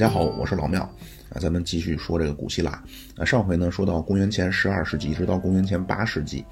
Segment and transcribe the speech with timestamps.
[0.00, 0.80] 大家好，我是老庙
[1.28, 2.82] 啊，咱们继续说这个古希腊
[3.18, 3.22] 啊。
[3.22, 6.42] 上回呢说到公元前十二世纪，一直到公元前八世纪，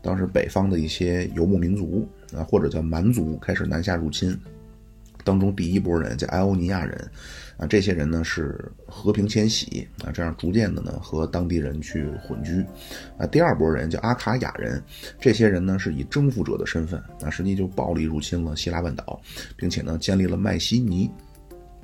[0.00, 4.38] 当时北方的一些游牧民族啊，或者叫蛮族开始南下入侵，
[5.24, 7.10] 当中第一波人叫埃欧尼亚人
[7.56, 12.64] 啊，这些人呢是和平迁徙啊，这样逐渐的呢和当地人去混居
[13.18, 13.26] 啊。
[13.26, 14.80] 第二波人叫阿卡亚人，
[15.18, 19.20] 这些人呢是以征服者的身份啊，实际就暴力入侵了希腊半岛，
[19.56, 21.10] 并且呢建立了麦西尼。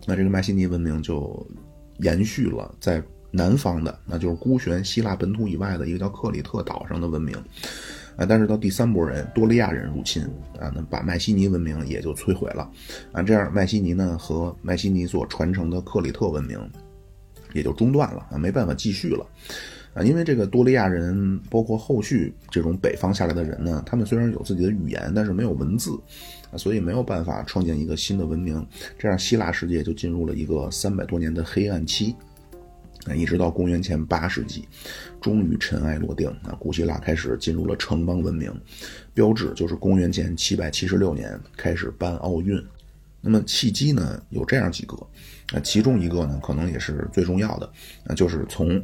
[0.09, 1.47] 那这个迈锡尼文明就
[1.99, 7.37] 延续了在南方的，那就是孤悬希腊本土以外的一个叫克里特岛上的文明，
[8.17, 10.23] 啊，但是到第三波人多利亚人入侵
[10.59, 12.71] 啊，那把迈锡尼文明也就摧毁了，
[13.13, 16.59] 啊，这样迈锡尼呢和迈锡尼所传承的克里特文明
[17.53, 19.27] 也就中断了啊，没办法继续了，
[19.93, 25.91] 啊，因为这个多利亚人包括后续这种北方下来的人呢，他们虽然有自己的语言，但是没有文字。
[26.57, 28.67] 所以没有办法创建一个新的文明，
[28.99, 32.15] 这样希腊世界就进入了一个三百多年的黑暗期，
[33.07, 34.67] 啊，一直到公元前八世纪，
[35.21, 38.53] 终于尘埃落定，啊，古希腊开始进入了城邦文明，
[39.13, 42.63] 标志就是公元前七百七十六年开始办奥运，
[43.21, 44.97] 那么契机呢有这样几个，
[45.53, 47.71] 啊，其中一个呢可能也是最重要的，
[48.07, 48.83] 啊，就是从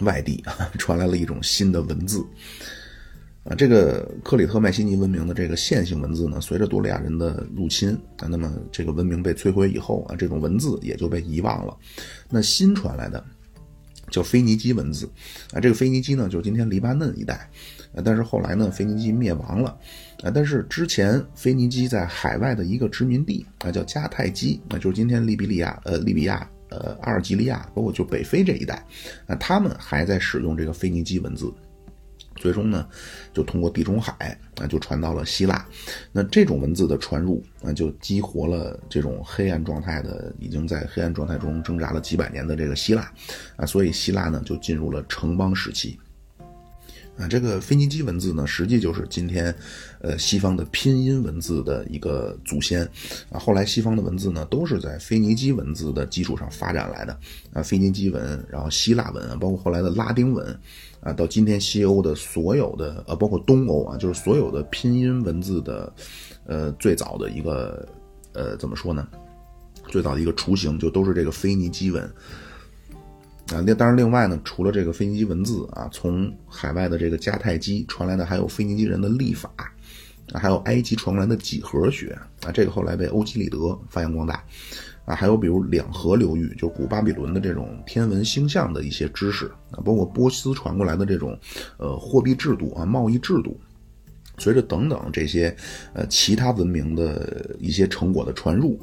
[0.00, 0.44] 外地
[0.78, 2.24] 传来了一种新的文字。
[3.48, 11.74] 啊，这个克里特迈锡尼文明的这个线性文字呢，随着多利亚人的入侵啊，那么这个文明被摧毁以后啊，这种文字也就被遗忘了。
[12.28, 13.24] 那新传来的
[14.10, 15.10] 叫腓尼基文字
[15.54, 17.36] 啊，这个腓尼基呢，就是今天黎巴嫩一带
[17.94, 19.70] 啊，但是后来呢，腓尼基灭亡了
[20.22, 28.84] 啊，但是之前腓尼基在海外的一个殖民地啊，叫迦太基，那就是今天利比里亚呃利比亚呃阿尔及利亚，包括就北非这一带
[29.26, 31.50] 啊，他们还在使用这个腓尼基文字。
[32.38, 32.88] 最终呢，
[33.32, 35.66] 就通过地中海啊，就传到了希腊。
[36.12, 43.12] 那这种文字的传入啊，就激活了这种黑暗状态的，已经在黑暗状态中挣扎了几百年的这个希腊
[43.56, 45.98] 啊，所以希腊呢就进入了城邦时期。
[47.18, 49.52] 啊，这个腓尼基文字呢，实际就是今天，
[50.00, 52.88] 呃，西方的拼音文字的一个祖先。
[53.28, 57.18] 啊，后来西方的文字呢，都是在腓尼基文字的基础上发展来的。
[57.52, 60.56] 啊，腓尼基文，然后希腊文，包括后来的拉丁文，
[61.00, 65.92] 啊，到今天西欧的所有的，呃，包括东欧啊，就是所有的拼音文字的，
[66.46, 67.84] 呃，最早的一个，
[68.32, 69.06] 呃，怎么说呢？
[69.88, 72.08] 最早的一个雏形就都是这个腓尼基文。
[73.50, 79.50] 啊，那当然，另外呢，除了这个腓尼基文字啊，从海外的这个迦太基传来的还有腓尼基人的历法，
[80.32, 82.10] 啊，还有埃及传过来的几何学
[82.44, 84.44] 啊，这个后来被欧几里得发扬光大，
[85.06, 91.38] 啊，还有比如两河流域，就古巴比伦的这种天文星象的一些知识啊，包括波斯传过来的这种
[91.78, 93.58] 呃货币制度啊，贸易制度。
[94.38, 95.54] 随着等等这些，
[95.92, 98.78] 呃，其他文明的一些成果的传入，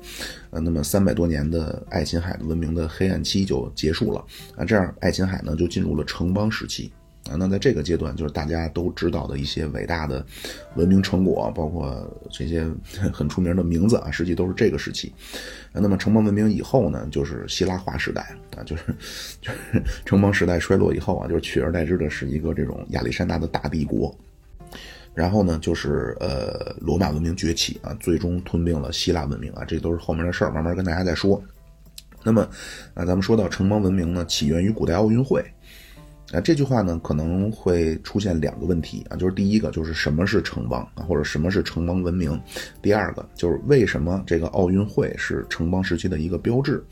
[0.49, 4.23] 呃，那么三百多年的爱琴海的文明的黑暗期就结束了
[4.55, 4.65] 啊。
[4.65, 6.91] 这样，爱琴海呢就进入了城邦时期
[7.29, 7.35] 啊。
[7.37, 10.25] 那在这个阶段，就是大家都知道的一些伟大的
[10.75, 12.67] 文明成果，包括这些
[13.11, 15.13] 很出名的名字啊，实际都是这个时期。
[15.73, 18.83] 那么城邦文明以后呢，就是希腊化时代啊，就是
[19.41, 24.15] 就是城邦时代衰落以后啊，就是取而代之的是一个这种亚历山大的大帝国。
[25.15, 31.41] 然后呢，就是呃，罗马文明崛起啊，最终吞并了希腊文明啊，这都是后面的事儿，慢慢跟大家再说。
[32.21, 32.41] 那么，
[32.93, 35.41] 啊，咱们说到城邦文明呢，起源于古代奥运会，
[36.33, 42.37] 啊，这句话呢可能会出现两个问题啊，就是第一个就是什么是城邦啊，或者什么是城邦文明？
[42.81, 46.83] 第二个就是为什么这个奥运会是城邦时期的一个标志？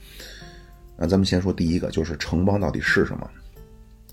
[0.96, 3.30] 啊，咱们先说第一个，就是城邦到底是什么？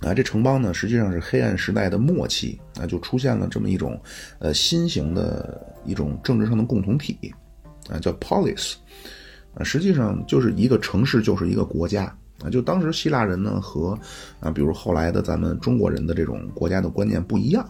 [0.00, 4.00] 啊，这城邦呢，实际上是黑暗时代的末期，啊，就出现了这么一种，
[4.38, 7.18] 呃，新型的一种政治上的共同体，
[7.90, 8.76] 啊，叫 polis，
[9.54, 12.04] 啊，实际上就是一个城市就是一个国家，
[12.42, 13.98] 啊，就当时希腊人呢和，
[14.40, 17.62] 啊，比如后来的咱们中国人的这种国家的观念不一样，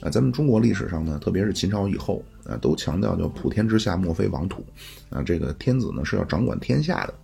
[0.00, 4.66] 啊，咱们中国历史上呢，特别是秦朝以后，啊，都强调叫普天之下莫非王土，
[5.08, 7.14] 啊，这个天子呢是要掌管天下的，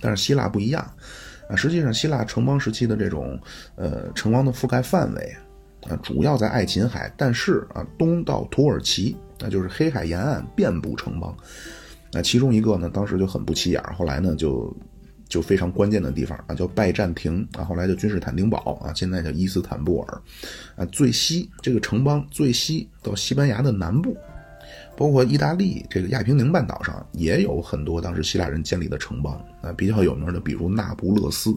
[0.00, 0.84] 但是希腊不一样。
[1.50, 3.36] 啊，实际上，希腊城邦时期的这种，
[3.74, 5.36] 呃，城邦的覆盖范围，
[5.88, 11.36] 啊，主要在爱琴海，但是啊，东到土耳其，那就是黑海沿岸遍布城邦。
[12.12, 14.72] 那其中一个呢，当时就很不起眼后来呢，就
[15.28, 20.22] 就非常关键的地方啊，叫拜占庭啊，后来叫君士坦丁堡啊，现在叫伊斯坦布尔，
[20.76, 24.16] 啊，最西这个城邦最西到西班牙的南部。
[25.00, 31.56] 包括意大利这个亚平宁半岛上也有很多当时希腊人建立的城邦啊，比较有名的，比如那不勒斯，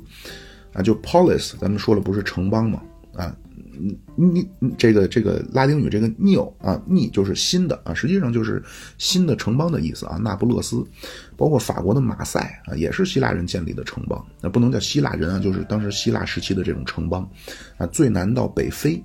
[0.72, 2.82] 啊，就 polis，咱们说了不是城邦嘛，
[3.14, 3.36] 啊，
[4.16, 4.48] 你
[4.78, 8.64] 这个这个拉丁语这个 new 啊，new 就是新的啊，实际上就是
[8.98, 10.18] 新的城邦的意思啊。
[10.24, 10.82] 那不勒斯，
[11.36, 14.26] 包括法国的马赛啊，也是希腊人建立的城邦。
[14.40, 17.30] 那不能叫希腊人啊，就是当时希腊时期的这种城邦
[17.76, 19.04] 啊，最南到北非，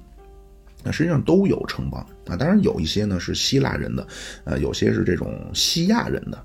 [0.92, 2.36] 实际上都有城邦啊。
[2.36, 4.06] 当然有一些呢是希腊人的，
[4.44, 6.38] 呃，有些是这种西亚人的。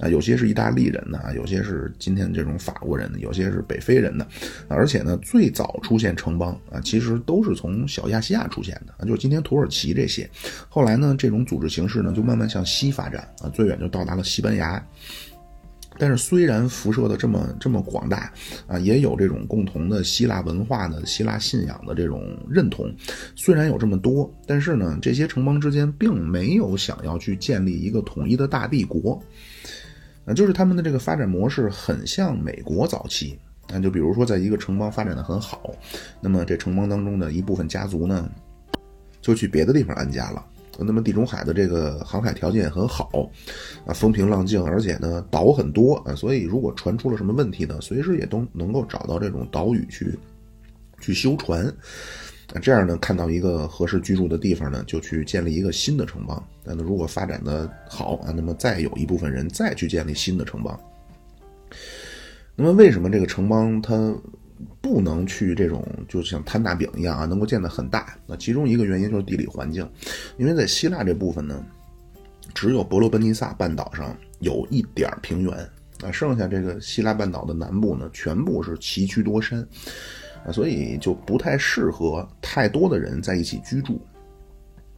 [0.00, 4.26] 啊，有些是意大利人的啊，有些是今天这种法国人的，有些是北非人的，
[4.66, 10.28] 而且呢，最早出现城邦啊，其实都是从小亚细亚出现的啊，就是今天土耳其这些。
[10.68, 14.84] 后来呢，这种组织形式呢，就慢慢向西发展啊，最远就到达了西班牙。
[15.98, 18.32] 但是虽然辐射的这么这么广大
[18.66, 22.92] 啊，也有这种共同的希腊文化的希腊信仰的这种认同，
[23.36, 29.22] 虽然有这么多，但是呢，这些城邦之间并没有想要去建立一个统一的大帝国。
[30.24, 33.36] 啊，就是他们的这个发展模式很像美国早期，
[33.68, 35.74] 那就比如说在一个城邦发展的很好，
[36.20, 38.30] 那么这城邦当中的一部分家族呢，
[39.20, 40.46] 就去别的地方安家了。
[40.78, 43.30] 那么地中海的这个航海条件也很好，
[43.86, 50.18] 啊，风平浪静，而且呢岛很多啊，所以如果船出了什么问题呢，随时也都能够找到这种岛屿去
[51.00, 51.72] 去修船。
[52.54, 56.42] 那这样呢，看到一个合适居住的地方呢，就去建立一个新的城邦。
[56.64, 60.78] 那如果发展的好啊，那么再有一部分人再去建立新的城邦。
[62.54, 64.14] 那么为什么这个城邦它
[64.80, 68.16] 不能去这种就像摊大饼一样啊，能够建得很大？
[68.26, 69.88] 那其中一个原因就是地理环境，
[70.38, 71.64] 因为在希腊这部分呢，
[72.54, 75.52] 只有伯罗奔尼撒半岛上有一点平原
[76.02, 79.66] 啊，剩下这个希腊半岛的南部呢，全部是崎岖多山。
[80.44, 84.00] 啊，所以就不太适合太多的人在一起居住。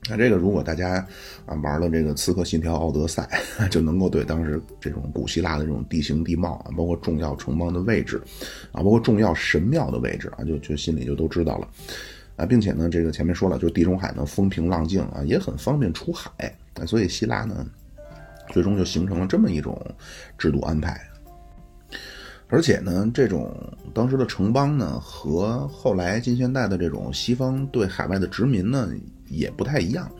[0.08, 1.06] 那这个如果大家
[1.46, 3.28] 啊玩了这个《刺客信条：奥德赛》，
[3.70, 8.20] 就能够对当时这种古希腊的这种地形地貌啊，包括重要城邦的位置
[8.72, 11.68] 啊，包括重要神庙的位置啊，就就心里就都知道了
[12.36, 16.30] 啊，并且呢，这个前面说了，就是地中海呢风平浪静啊，也很方便出海，
[16.86, 17.66] 所以希腊呢
[18.50, 19.80] 最终就形成了这么一种
[20.36, 21.00] 制度安排。
[22.48, 23.52] 而且呢，这种
[23.94, 28.90] 当时的城邦呢，和后来近现代的这种西方对海外的殖民呢，
[29.28, 30.10] 也不太一样。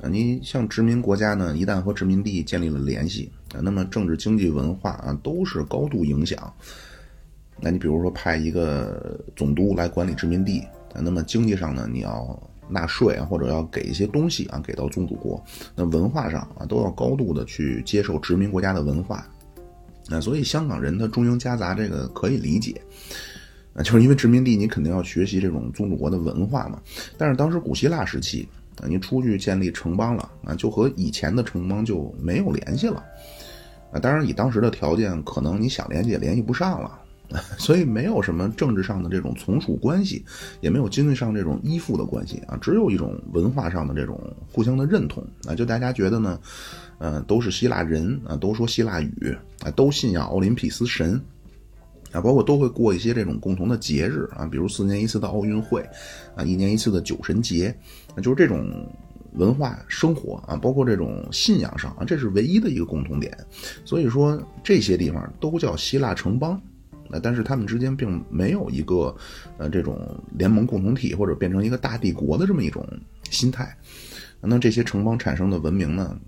[0.00, 6.52] 啊，你像殖民国家呢，一旦和殖民地建立了联系啊，那么政治、经济、文化啊，都是高度影响。
[7.60, 10.60] 那你比如说派一个总督来管理殖民地
[10.94, 15.42] 啊，那么经济上呢，你要纳税啊，或者要给一些东西啊，给到宗主国。
[15.74, 19.26] 那文化上啊，都要高度的去接受殖民国家的文化。
[20.08, 22.80] 那所以香港人他中英夹杂，这个可以理解，
[23.74, 26.80] 啊，就是因为殖民地你肯定要学习这种宗主国的文化嘛。
[27.16, 28.48] 但是当时古希腊时期，
[28.80, 33.04] 啊，你出去建立城邦了，啊，就和以前的城邦就没有联系了，
[33.92, 36.98] 啊，当然以当时的条件，可能你想联系也联系不上了，
[37.58, 40.24] 所以没有什么政治上的这种从属关系，
[40.60, 44.20] 也没有经济上这种依附的关系啊，只有一种文化上的这种
[44.52, 46.38] 互相的认同啊，就大家觉得呢。
[47.02, 51.18] 嗯，都是希腊人啊，都说希腊语啊，都信仰奥林匹斯神
[52.12, 55.88] 啊，包括都会过一些这种共同的节日啊，比如四年一次的奥运会
[56.34, 57.74] 啊，一年一次的酒神节，
[58.22, 58.68] 就是这种
[59.34, 63.36] 文化生活啊，包括这种信仰上啊，这是唯一的一个共同点。
[63.84, 66.60] 所以说这些地方都叫希腊城邦
[67.10, 69.14] 啊，但是他们之间并没有一个
[69.58, 69.98] 呃这种
[70.36, 72.86] 联盟共同体或者变成一个大帝国的这么一种
[73.30, 73.76] 心态。
[74.40, 76.18] 那这些城邦产生的文明呢？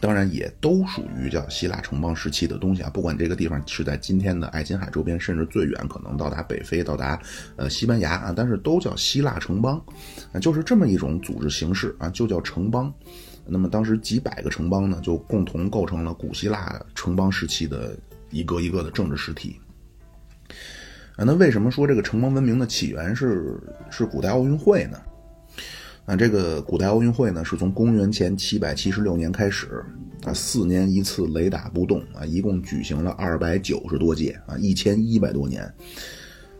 [0.00, 7.20] 当然也都属于叫希腊城邦时期的东西啊，不管这个地方是在今天的爱琴海周边，甚至最远可能到达北非，到达
[7.56, 9.82] 呃西班牙啊，但是都叫希腊城邦，
[10.32, 12.92] 啊，就是这么一种组织形式啊，就叫城邦。
[13.44, 17.96] 那么当时几百个城邦呢，就共同构成了古希腊城邦时期的
[18.30, 19.58] 一个一个的政治实体。
[21.16, 23.58] 啊，那为什么说这个城邦文明的起源是
[23.90, 25.00] 是古代奥运会呢？
[26.08, 29.84] 啊，这个古代奥运会呢，是从公元前七百七十六年开始，
[30.24, 35.70] 啊，四年一次，雷打不动，啊，一共举行了二百九十多届，啊，一千一百多年，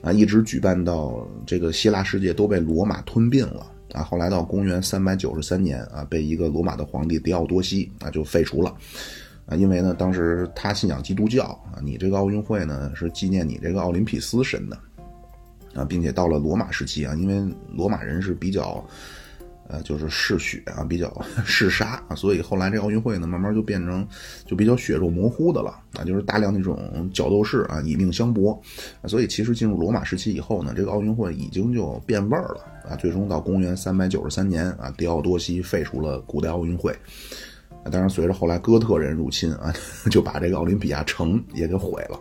[0.03, 8.77] 啊，一直举办到这个希腊世界都被罗马吞并了，啊，后来到公元三百九十三年，啊，被一个罗马的皇帝狄奥多西啊就废除了，
[9.47, 14.79] 啊，因为呢，当时他信仰基督教，啊，你这个奥运会呢是纪念你这个奥林匹斯神的，
[15.73, 18.87] 啊，并且到了罗马时期啊，因为罗马人是比较。
[19.69, 24.07] 呃，就是嗜血啊，比较 嗜杀啊，所以后来这奥运会呢，慢慢就变成
[24.47, 28.59] 就比较血肉模糊的了啊，就是大量那种角斗士啊，以命相搏
[29.03, 36.91] 啊，所以其实进入罗马时期以后呢，这个奥运会已经就变味儿了啊，最终到公元三百九十三年啊，狄奥多西废除了古代奥运会
[37.85, 39.71] 啊，当然随着后来哥特人入侵啊，
[40.11, 42.19] 就把这个奥林匹亚城也给毁了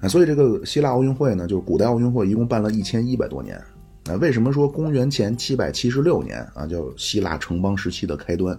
[0.00, 3.62] 啊，所以这个希腊奥运会呢，就是古代奥运会一共办了一千一百多年。
[4.06, 8.58] 那，为什么说公元前七百七十六年啊叫希腊城邦时期的开端？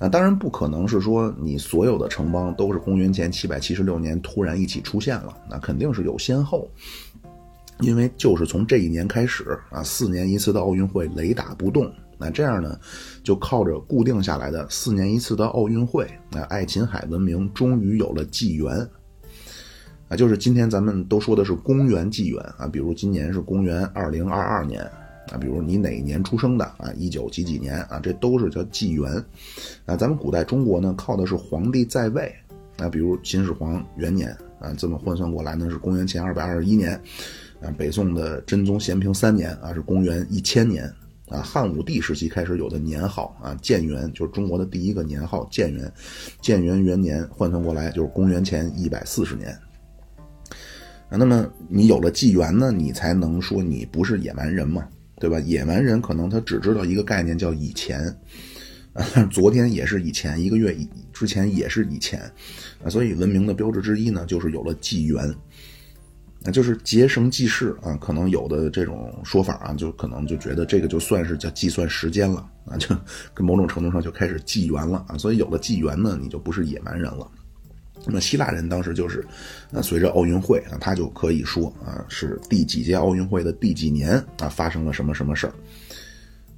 [0.00, 6.68] 那，当然不可能是说你所有的城邦都是公元前七百七十六年突然一起出现了，那肯定是有先后。
[7.80, 11.88] 因为就是从这一年开始啊，四年一次的奥运会雷打不动，
[12.18, 12.76] 那这样呢，
[13.22, 18.88] 就靠着固定下来的四年一次的奥运会，那爱琴海文明终于有了纪元。
[20.08, 24.82] 啊，就是今天咱们都说的是公元纪元啊，比如今年是公元二零二二年
[25.30, 29.22] 啊，比如你哪一年出生的啊，一九几几年啊，这都是叫纪元。
[29.84, 32.34] 啊，咱们古代中国呢，靠的是皇帝在位
[32.78, 36.94] 啊，比如秦始皇元年啊，这么换算过来呢是公元前二百二十一年
[37.60, 40.90] 啊，北宋的真宗咸平三年啊是公元一千年
[41.28, 45.92] 啊，汉武帝时期开始有的年号啊，建元就是中国的第一个年号建元，
[46.40, 49.54] 建元元年换算过来就是公元前一百四十年。
[51.10, 54.86] 啊，那么你有了纪元呢，你才能说你不是野蛮人嘛，
[55.18, 55.40] 对吧？
[55.40, 57.98] 野蛮人可能他只知道一个概念叫以前，
[58.92, 62.20] 啊，昨天也是以前，一个月以之前也是以前，
[62.84, 65.34] 啊，所以文明的标志之一呢，就是有了纪元，
[66.42, 67.96] 那就是结绳记事啊。
[67.96, 72.94] 可能有的这种说法啊，就可能就觉得这个就算是叫计算时间了啊，就
[73.32, 75.16] 跟某种程度上就开始纪元了啊。
[75.16, 77.26] 所以有了纪元呢，你就不是野蛮人了。
[78.10, 79.22] 那么希腊人当时就是，
[79.70, 85.52] 呃，随着奥运会啊，他就可以说啊，是第几届奥运会的第几年啊，发生了什么什么事儿，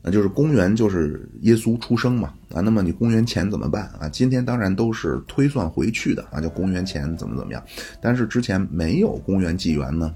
[0.00, 4.08] 那就是公元就是耶稣出生嘛啊，那么你公元前怎么办啊？
[4.08, 7.60] 今天当然都是推算回去的啊，叫公元前怎么怎么样，
[8.00, 10.14] 但是之前没有公元纪元呢，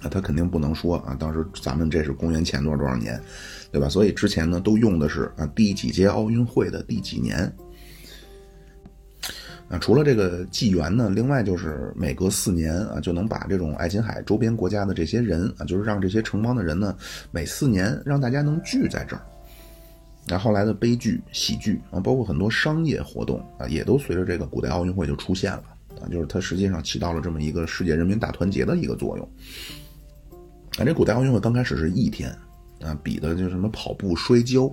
[0.00, 3.20] 啊，他肯定不能说啊，当时咱们这是公元前多少多少年，
[3.70, 3.90] 对吧？
[3.90, 7.54] 所以之前呢都用的是啊第几届奥运会的第几年。
[9.68, 16.96] 啊，除了这个纪元呢，另外就是每隔四年啊，就能把这种爱琴海周边国家的这些人啊，就是让这些城邦的人呢，
[17.32, 19.22] 每四年让大家能聚在这儿。
[20.28, 25.64] 那后来的悲剧、喜剧啊，包括很多商业活动啊，也都随着这个古代奥运会就出现了
[26.00, 29.28] 啊，就是它实际上起到了这么一个世界人民大团结的一个作用。
[30.78, 32.30] 啊，这古代奥运会刚开始是一天
[32.82, 34.70] 啊，比的就是什么跑步、摔跤。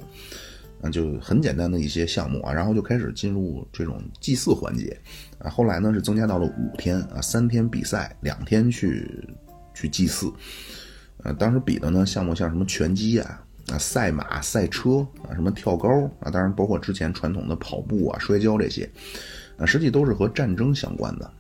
[0.86, 5.00] 那就很简单的一些项目啊，然后就开始进入这种祭祀环节，
[5.40, 9.10] 啊，后来呢是增加到了五天啊，三天比赛，两天去
[9.74, 10.30] 去祭祀，
[11.24, 18.90] 呃，当时比的呢项目像什么拳击啊，啊，赛马、赛车啊，什么跳高啊，当然包括之前传统的跑步啊、摔跤这些，
[19.56, 21.32] 啊，实际都是和战争相关的。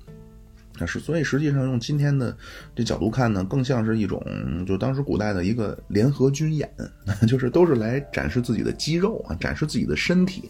[0.85, 2.35] 是，所以实际上用今天的
[2.75, 4.23] 这角度看呢，更像是一种
[4.65, 6.69] 就当时古代的一个联合军演，
[7.27, 10.49] 就是都是来展示自己的肌肉啊，展示自己的身体。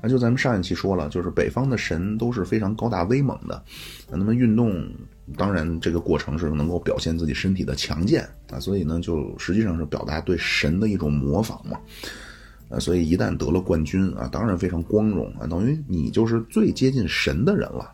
[0.00, 3.60] 啊，就咱们上一期说了，就是北方的神都是非常高大威猛的，
[4.10, 4.88] 那么运动
[5.36, 11.80] 当然这个过程是能够表现自己身体的强健啊，所以呢，就实际上是表达对神的一种模仿嘛。
[12.68, 17.92] 啊，所以一旦得了冠军啊，当然非常光荣啊，等于你就是最接近神的人了。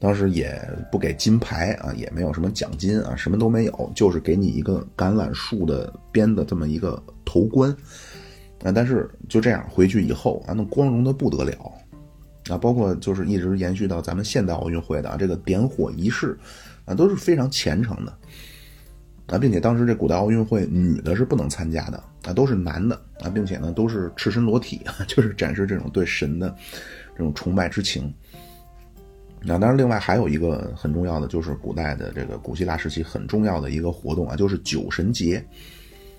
[0.00, 0.58] 当时也
[0.90, 7.70] 不给金牌啊，也没有什么奖金啊，什么都没有，就是给你一个橄榄树的编的这么一个头冠
[8.64, 8.72] 啊。
[8.72, 11.72] 但是就这样回去以后啊，那光荣的不得了
[12.48, 12.56] 啊。
[12.56, 16.34] 包括就是一直延续到咱们现代奥运会的啊这个点火仪式
[16.86, 18.18] 啊，都是非常虔诚的
[19.26, 26.56] 啊，并且当时这古代奥运会女的是不能参加的啊，都是男的啊，并且呢都是赤身裸体， 就是展示这种对神的
[27.14, 28.10] 这种崇拜之情。
[29.42, 35.42] 那当然，另外还有一个很重要的，就是古代的这个古希腊时期很重要的一个活动啊，就是酒神节。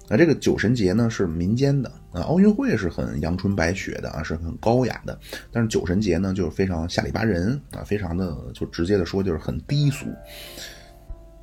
[0.10, 5.18] 那这个酒神节呢是民间的啊，奥运会是很阳春白雪的啊，是很高雅的。
[5.52, 10.08] 但是酒神节呢，就是非常下里巴人啊，非常的就直接的说就是很低俗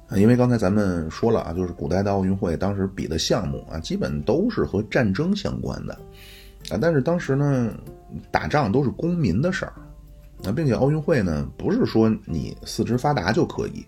[0.08, 0.18] 啊。
[0.18, 5.94] 因为刚才咱们说了啊，就是古代的奥运会当时比的项目啊，基本都是和战争相关的
[6.70, 6.78] 啊。
[6.78, 7.72] 但是当时呢，
[8.30, 9.72] 打仗都是公民的事儿。
[10.44, 13.84] 啊，并且奥运会呢，不是说你四肢发达就可以，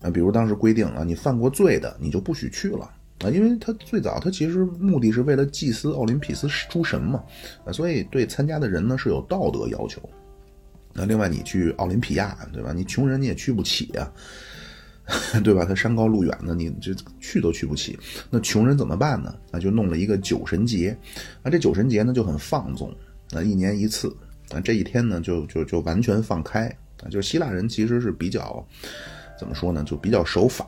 [0.00, 2.88] 啊，比如当时规定啊，你犯过罪的，你就不许去了
[3.24, 7.24] 啊，因为他最早他其实目的是为了祭祀奥林匹斯诸神嘛，
[7.64, 10.00] 啊，所以对参加的人呢是有道德要求。
[10.94, 12.72] 那另外你去奥林匹亚，对吧？
[12.72, 14.10] 你穷人你也去不起呀，
[15.42, 15.64] 对吧？
[15.64, 17.98] 他山高路远的，你这去都去不起。
[18.30, 19.34] 那穷人怎么办呢？
[19.50, 20.96] 那就弄了一个酒神节，
[21.42, 22.94] 啊，这酒神节呢就很放纵，
[23.32, 24.16] 啊，一年一次。
[24.50, 26.66] 啊，这一天呢，就就就完全放开
[27.02, 27.08] 啊！
[27.10, 28.66] 就希腊人其实是比较，
[29.38, 30.66] 怎么说呢，就比较守法。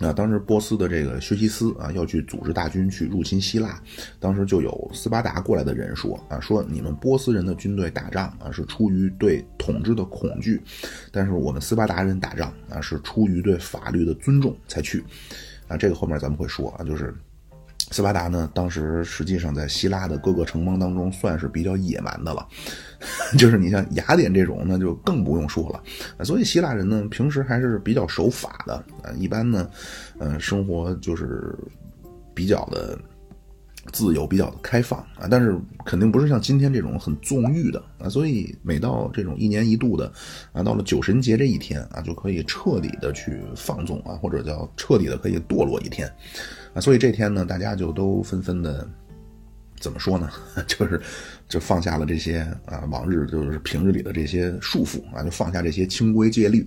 [0.00, 3.80] 啊，当时波斯的这个薛西斯啊，要去组织大军去入侵希腊，
[4.18, 10.60] 当时就有斯巴达过来的人说啊，说你们波斯人的军队打仗啊，是出于对统治的恐惧，
[11.12, 15.04] 但是我们斯巴达人打仗啊，是出于对法律的尊重才去。
[15.68, 17.14] 啊，这个后面咱们会说啊，就是
[17.90, 22.46] 斯巴达呢，当时实际上在希腊的各个城邦当中算是比较野蛮的了，
[23.38, 26.24] 就是你像雅典这种，那就更不用说了。
[26.24, 29.68] 所以希腊人呢，平时还是比较守法的啊，一般呢，
[30.18, 31.54] 嗯，生活就是
[32.34, 32.98] 比较的。
[33.92, 40.10] 自由比较的开放啊，但是肯定不是像今天这种很纵欲的啊，所以每到这种一年一度的
[40.54, 46.10] 啊，到了酒神节这一天啊，就可以彻底的去放纵啊，或者叫彻底的可以堕落一天
[46.74, 48.86] 啊，所以这天呢，大家就都纷纷的
[49.78, 50.28] 怎么说呢？
[50.66, 51.00] 就是
[51.48, 56.66] 就放下了这些啊往日就是平日里的这些束缚啊，就放下这些清规戒律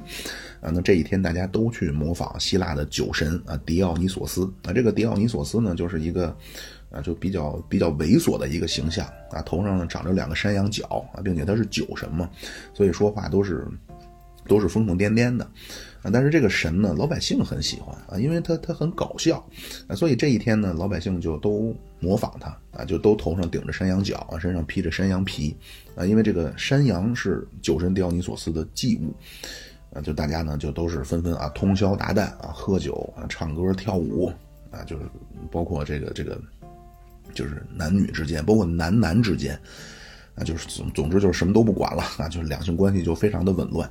[0.62, 6.36] 啊，那这一天大家都去模仿希腊的酒神啊狄奥尼索斯啊，这个狄奥尼索斯呢，就是一个。
[6.90, 12.30] 啊，就比较比较猥琐的一个形象啊，头上呢长着两个山羊角啊，并且他是酒神嘛，
[12.74, 13.68] 所以说话都是
[14.48, 15.46] 都是疯疯癫癫的
[16.12, 19.38] 但是这个神呢，老百姓很喜欢啊，因为他他很搞笑
[19.88, 25.56] 啊，所以这一天呢，老百姓就都模仿他啊，就都头上顶着山羊角啊，身上披着山羊皮
[25.96, 29.14] 啊，因为这个山羊是酒神狄奥尼索斯的祭物
[29.94, 34.32] 啊，就大家呢就都是纷纷啊通宵达旦啊，喝酒啊，唱歌跳舞
[34.72, 35.04] 啊，就是
[35.52, 36.40] 包括这个这个。
[37.34, 39.54] 就是男女之间，包括男男之间，
[40.34, 43.88] 啊，就是总总之就是什么都不管了啊，就是两性关系就非常的紊乱，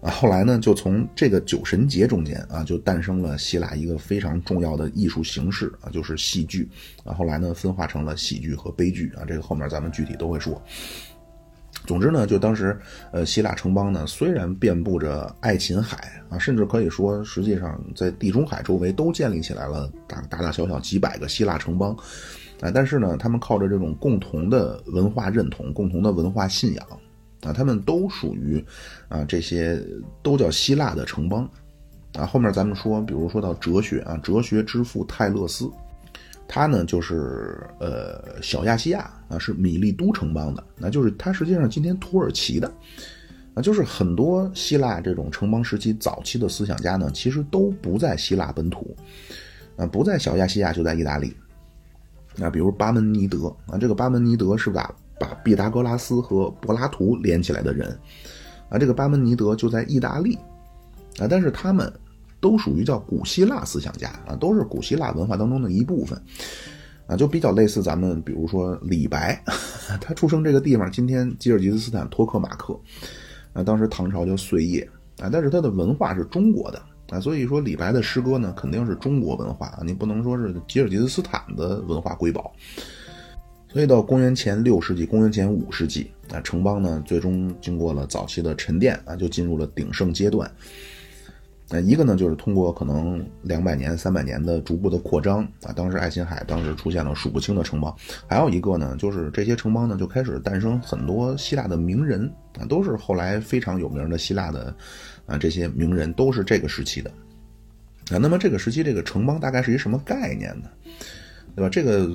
[0.00, 6.68] 啊，后来呢，就从这个酒神节中间啊，就诞生了希腊一个非常重要的艺术形式啊，就是戏剧
[7.04, 10.60] 啊，后来呢，分化成了喜剧和悲剧啊，这个后面咱们具体都会说。
[11.86, 12.78] 总之呢，就当时
[13.10, 21.96] 呃，希腊城邦呢，虽然遍布着爱琴海啊，甚至可以说，实际上在地中海周围都建立起来了大大大小小几百个希腊城邦。
[22.60, 26.86] 啊，但是呢，他们靠着这种共同的文化认同、共同的文化信仰，
[27.42, 28.64] 啊，他们都属于
[29.08, 29.82] 啊这些
[30.22, 31.48] 都叫希腊的城邦，
[32.14, 35.70] 啊，后面咱们说，比如说到哲学啊，哲学之父泰勒斯，
[36.46, 42.70] 他呢就是呃小亚细亚啊，是米利都城邦的，那就是他实际上今天土耳其的，
[43.54, 48.94] 啊，就是很多希腊这种城邦时期早期的思想家呢，其实都不在希腊本土，
[49.76, 51.34] 啊，不在小亚细亚，就在意大利。
[52.40, 53.48] 啊，比如巴门尼德。
[53.66, 57.96] 啊，这个巴门尼德是把把毕达哥拉斯和柏拉图连起来的人，
[58.70, 60.34] 啊，这个巴门尼德就在意大利，
[61.18, 61.92] 啊，但是他们
[62.40, 66.18] 都属于叫古希腊思想家啊，都是古希腊文化当中的一部分，
[67.06, 69.38] 啊，就比较类似咱们比如说李白，
[70.00, 72.74] 他出生这个地方，今天吉尔吉斯斯坦托克马克，
[73.52, 74.88] 啊，当时唐朝叫碎叶，
[75.20, 76.82] 啊，但是他的文化是中国的。
[77.10, 82.52] 啊，所以说李白的诗歌呢，肯定是中国文化啊，你不能说是吉尔吉斯斯坦的文化瑰宝。
[83.72, 90.50] 所以到公元前六世纪、公元前五世纪啊，城邦呢最终经过了早期的沉淀啊，就进入了鼎盛阶段。
[91.72, 97.94] 那一个呢，就是通过可能两百年、三百年的逐步的扩张啊，当时爱琴海当时出现了数不清的城邦，
[98.26, 102.28] 还有一个呢，就是这些城邦呢就开始诞生很多希腊的名人
[102.58, 104.74] 啊，都是后来非常有名的希腊的
[105.26, 107.08] 啊这些名人都是这个时期的
[108.10, 108.18] 啊。
[108.18, 110.68] 那么这个时期这个城邦大概是一什么概念呢？
[111.60, 111.68] 对吧？
[111.68, 112.08] 这个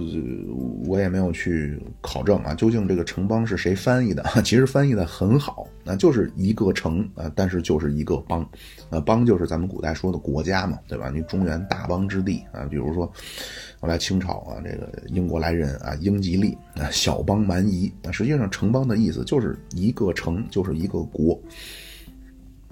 [0.87, 4.23] 我也没有去考证啊，究竟这个城邦是谁翻译的？
[4.43, 8.41] 其实翻译的很好，那就是一个城啊，但是就是一个邦，
[8.89, 11.11] 啊，邦就是咱们古代说的国家嘛，对吧？
[11.13, 13.05] 你中原大邦之地啊，比如说
[13.79, 21.39] 后来清朝啊，这个英国来人啊，英吉利啊，小邦蛮夷啊，实际上城邦的意思就是一个城，就是一个国。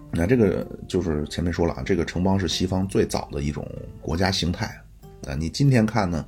[0.09, 3.63] 那这个就是前面说了啊，这个城邦是西方最早的一种
[4.01, 4.75] 国家形态。
[5.27, 6.25] 啊，你今天看呢，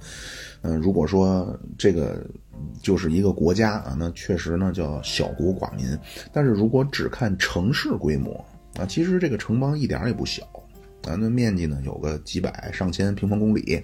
[0.61, 2.25] 嗯，如果说这个
[2.81, 5.85] 就是一个国家啊，那确实呢叫小国寡民。
[6.31, 8.33] 但是如果只看城市规模
[8.77, 10.43] 啊，其实这个城邦一点也不小
[11.03, 13.81] 啊，那面积呢有个几百上千平方公里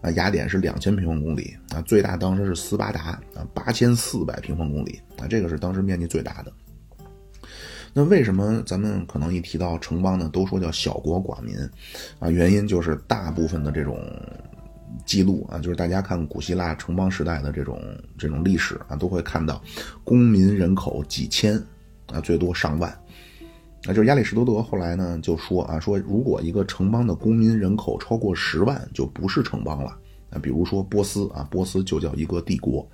[0.00, 6.52] 啊，雅典是两千平方公里啊，最大当时是斯巴达啊，八千四百平方公里啊，这个是当时面积最大的。
[7.98, 11.56] 那为什么咱们可能一提到城邦呢，都说叫小国寡民，
[12.18, 13.98] 啊，原因就是大部分的这种
[15.06, 17.80] 记录啊，就是大家看古希腊城邦时代的这种
[18.18, 19.62] 这种历史啊，都会看到
[20.04, 21.56] 公民人口几千
[22.12, 22.90] 啊，最多上万，
[23.86, 29.88] 啊，就是亚里士多德后来呢就说啊，说如果一个城邦的公民人口超过十万，就不是城邦了，
[30.28, 32.86] 啊，比如说波斯啊，波斯就叫一个帝国。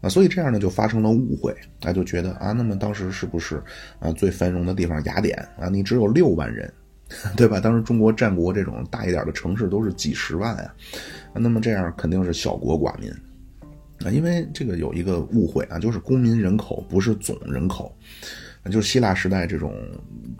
[0.00, 3.62] 啊，所以这样呢就发生了误会，啊就觉得啊，那么当时是不是
[3.98, 6.72] 啊最繁荣的地方雅典啊，你只有六万人，
[7.36, 7.58] 对吧？
[7.58, 10.74] 当时中国战国这种大一点的城市都是几十万呀，
[11.34, 13.10] 那么这样肯定是小国寡民。
[14.04, 17.92] 啊，因为这个有一个误会啊，就是公民人口不是总人口，
[18.66, 19.74] 就是希腊时代这种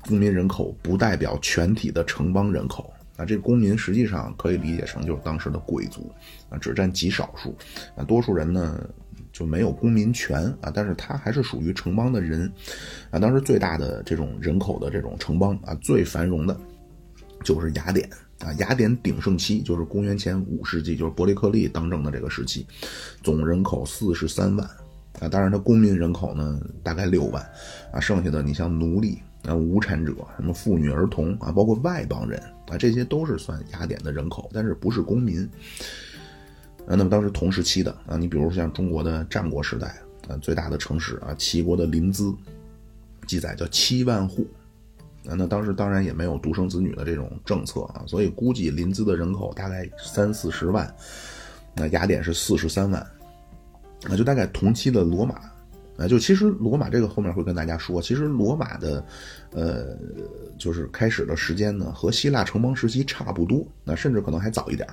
[0.06, 2.92] 公民人口不代表全体的城邦人口。
[3.16, 6.08] 啊，这公民实际上可以理解成就是当时的贵族
[6.48, 7.52] 啊，只占极少数。
[7.96, 8.78] 啊，多数人呢
[9.38, 12.50] 就没有公民权啊，但是他还是属于城邦的人
[13.10, 13.20] 啊。
[13.20, 16.58] 当时最大的这种人口的这种城邦啊，最繁荣的
[17.44, 22.66] 就是雅典啊，雅典鼎盛期就是公元前五世纪，就是伯利克利当政的这个时期，
[23.22, 24.68] 总人口四十三万
[25.20, 27.40] 啊，当然他公民人口呢大概六万
[27.92, 29.20] 啊，剩下的你像奴隶。
[29.44, 35.48] 啊，无产者，什么妇女儿童啊，包括外邦人啊，这些都是算雅典的人口，但是不是公民。
[36.88, 39.94] 啊，那么当时同时期的啊，你比如像中国的战国时代
[40.26, 42.34] 啊，最大的城市啊，齐国的临淄，
[43.26, 44.46] 记载叫七万户。
[45.26, 50.92] 啊，那当时当然也没有独生子女的这种政策啊，所以估计临淄的人口大概三四十万，
[51.74, 53.06] 那雅典是四十三万，
[54.04, 55.38] 那就大概同期的罗马。
[55.98, 59.04] 啊，就其实罗马这个后面会跟大家说，其实罗马的，
[59.50, 59.98] 呃，
[60.56, 64.88] 就是开始的时间呢，和希腊城邦时期差不多，那甚至可能还早一点。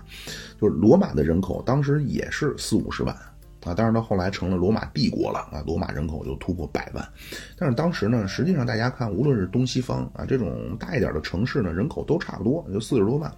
[0.60, 3.16] 就是罗马的人口当时也是四五十万
[3.64, 7.08] 啊，但是到后来成了罗马帝国了啊，罗马人口就突破百万。
[7.56, 13.32] 但是当时呢，实际上大家看，无论是东西方啊这种大一点的城市呢，人口都差不多，就四十多万。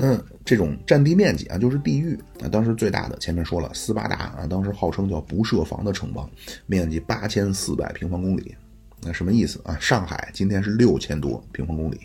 [0.00, 6.30] 那这种占地面积啊，就是地域啊，当时最大的前面说了，斯巴达啊，当时号称叫不设防的城邦，
[6.66, 8.54] 面积八千四百平方公里，
[9.02, 9.76] 那什么意思啊？
[9.80, 11.98] 上海今天是六千多平方公里，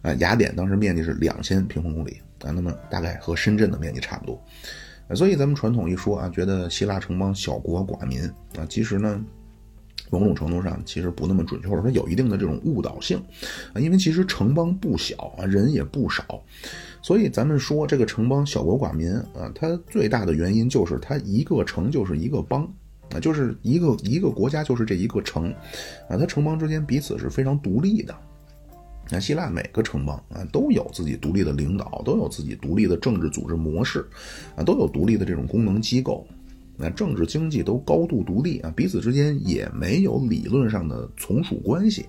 [0.00, 4.42] 啊，雅典当时面积是两千平方公里啊，那么大概和深圳的面积差不多，
[5.14, 8.22] 所以咱们传统一说啊，觉得希腊城邦小国寡民
[8.56, 9.22] 啊，其实呢。
[10.12, 13.16] 某种程度上其实不那么准确，或者说有一定的这种误导性，
[13.72, 16.42] 啊，因为其实城邦不小啊，人也不少，
[17.02, 22.70] 所以咱们说这个城邦小国寡民啊，它最大的原因就是它一个城就是一个邦
[23.12, 25.50] 啊，就是一个一个国家就是这一个城，
[26.08, 28.14] 啊，它城邦之间彼此是非常独立的。
[29.12, 34.06] 那希腊每个城邦啊都有自己独立的领导，都有自己独立的政治组织模式，
[34.54, 36.26] 啊，都有独立的这种功能机构。
[36.76, 42.06] 那政治经济都高度独立啊，彼此之间也没有理论上的从属关系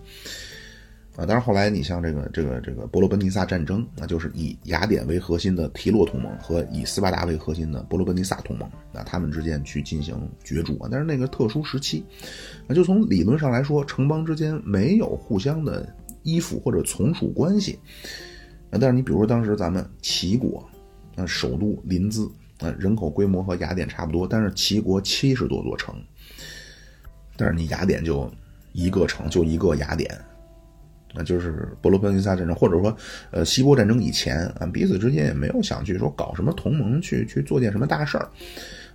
[1.16, 1.26] 啊。
[1.26, 10.90] 当然后来你像这个这个这个伯罗奔尼撒战争，那就是以雅典为核心的提洛同盟和以斯巴达为核心的伯罗奔尼撒同盟，那他们之间去进行角逐啊。
[10.92, 12.04] 但是那个特殊时期，
[12.68, 15.88] 那就从理论上来说，城邦之间没有互相的
[16.24, 17.80] 依附或者从属关系
[18.70, 18.78] 啊。
[18.80, 20.68] 但是你比如说当时咱们齐国，
[21.16, 22.30] 啊首都临淄。
[22.64, 25.96] 呃，人口规模和雅典差不多，但是齐国七十多座城，
[27.36, 28.32] 但是你雅典就
[28.72, 30.16] 一个城，就一个雅典，
[31.14, 32.96] 那就是伯罗奔尼撒战争，或者说
[33.32, 38.30] 呃希波战争以前啊，彼此之间也没有想去说搞什么同盟，去去做件什么大事儿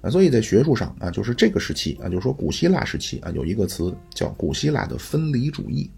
[0.00, 5.90] 啊，所以在学术上啊，就是这个时期啊，就是说古希腊时期啊，有一个词叫古希腊的分离主义。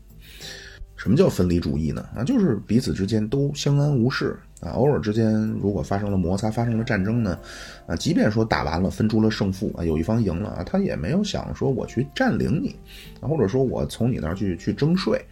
[0.97, 2.05] 什么叫分离主义呢？
[2.13, 7.39] 啊，就是彼此之间都相安无事啊，偶尔之间如果发生了摩擦，发生了战争呢，
[7.87, 12.75] 啊，即便说打完了，分出了胜负啊，有一方赢了啊，他也没有想说我去占领你，
[13.21, 15.25] 啊，或者说我从你那儿去去征税，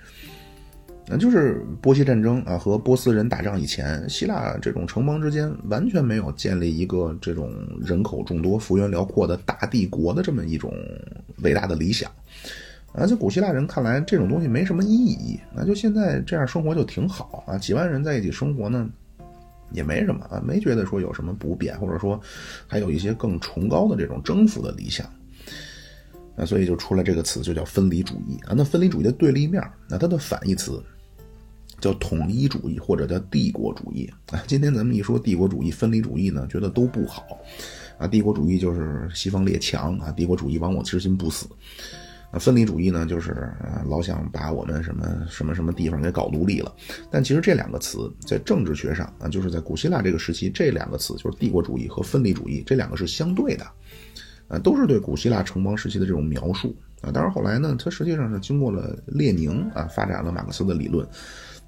[1.09, 10.75] 那就是波西战争啊和波斯人打仗以前，希腊这种城邦之间完全没有建立一个这种人口众多、幅员辽阔的大帝国的这么一种
[11.43, 12.11] 伟大的理想。
[12.93, 15.39] 啊，在古希腊人看来，这种东西没什么意义。
[15.55, 18.89] 那就现在这样生活就挺好啊，几万人在一起生活呢，
[19.71, 22.21] 也没什么啊，没觉得说有什么不便，或者说
[22.67, 25.07] 还有一些更崇高的这种征服的理想。
[26.35, 28.55] 那所以就出来这个词，就叫分离主义啊。
[28.57, 30.83] 那分离主义的对立面，那它的反义词
[31.81, 34.43] 叫统一主义或者叫帝国主义啊。
[34.47, 37.25] 今天咱们一说帝国主义、分离主义呢，觉得都不好
[37.99, 38.07] 啊。
[38.07, 41.47] 帝国主义就是西方列强啊，帝国主义亡我之心不死。
[42.33, 43.49] 啊，分离主义呢，就是
[43.89, 46.75] 老想把我们什么什么什么地方给搞独立了。
[47.09, 53.65] 但其实这两个词在政治学上啊，就是在古希腊这个时期，这两个词就是帝国主义和分离主义，这两个是相对的，
[54.49, 57.13] 啊，都是对古希腊城邦时期的这种描述啊。
[57.13, 61.07] 当然后来呢，它实际上是经过了列宁啊发展了马克思的理论，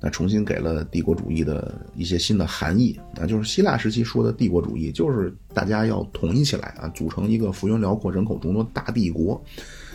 [0.01, 3.27] 那重新给了帝国主义的一些新的含义啊。
[3.27, 9.43] 就是希腊时期说的帝国主义，就是大家要统一起来啊，组成一个幅员辽阔、人口众多的大帝国。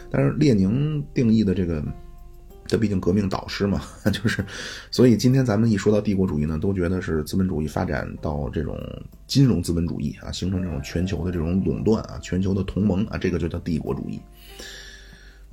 [0.09, 1.83] 但是列宁定义的这个，
[2.69, 3.81] 他毕竟革命导师嘛，
[4.13, 4.45] 就是，
[4.91, 8.77] 所以今天咱们一说到帝国主义呢，都觉得是资本主义发展到这种
[9.25, 14.19] 金融资本主义啊，形成这种全球的这种垄断啊，全球的同盟啊，这个就叫帝国主义。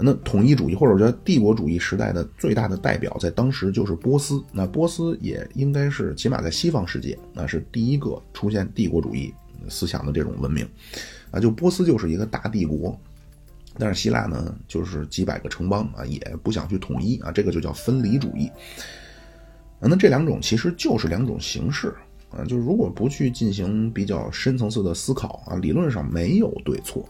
[0.03, 4.43] 那统一主义或者叫帝国主义时代的最大的代表，在当时就是波斯。
[4.53, 9.33] 那波斯也应该是起码在西方世界，那是第一个出现帝国主义
[9.69, 10.69] 思想的这种文明，
[11.31, 12.99] 啊，就波斯就是一个大帝国。
[13.79, 18.51] 但是希腊呢，就是几百个城邦啊，也不想去统一啊，这个就叫分离主义。
[19.79, 21.95] 啊，那这两种其实就是两种形式
[22.31, 27.09] 啊，就是如果不去进行比较深层次的思考啊，理论上没有对错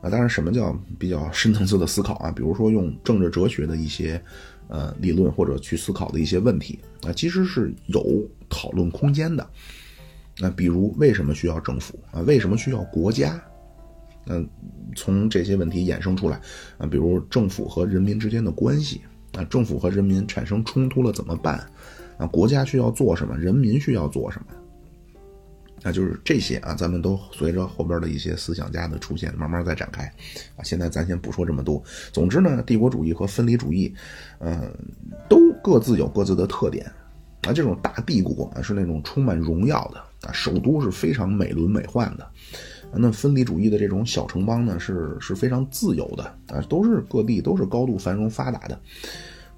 [0.00, 0.10] 啊。
[0.10, 2.30] 当然，什么叫比较深层次的思考啊？
[2.30, 4.20] 比如说用政治哲学的一些
[4.68, 9.46] 呃理论或者去思考的一些问题啊，其实是有讨论空间的。
[10.38, 12.20] 那比如为什么需要政府啊？
[12.20, 13.42] 为什么需要国家？
[14.26, 14.46] 嗯，
[14.94, 16.40] 从这些问题衍生出来
[16.76, 19.00] 啊，比如政府和人民之间的关系。
[19.32, 21.58] 啊，政府和人民产生冲突了怎么办？
[22.16, 23.36] 啊，国家需要做什么？
[23.36, 24.46] 人民需要做什么？
[25.82, 30.04] 那就是这些啊，咱们都随着后边的一些思想家的出现，慢慢再展开。
[30.56, 31.82] 啊，现在咱先不说这么多。
[32.12, 33.94] 总之呢，帝国主义和分离主义，
[34.40, 34.72] 嗯，
[35.28, 36.84] 都各自有各自的特点。
[37.42, 42.26] 啊，这种大帝国啊，是那种充满荣耀的啊，首都是非常美轮美奂的。
[42.90, 48.80] 那分离主义的这种小城邦呢，是是非常自由的啊，都是各地都是高度繁荣发达的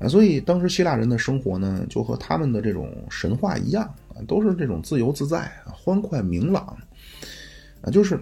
[0.01, 3.89] 啊，所以当时希腊人的生活呢，就和他们的这种神话一样，
[4.27, 6.77] 都是这种自由自在、欢快明朗
[7.83, 8.19] 啊，就是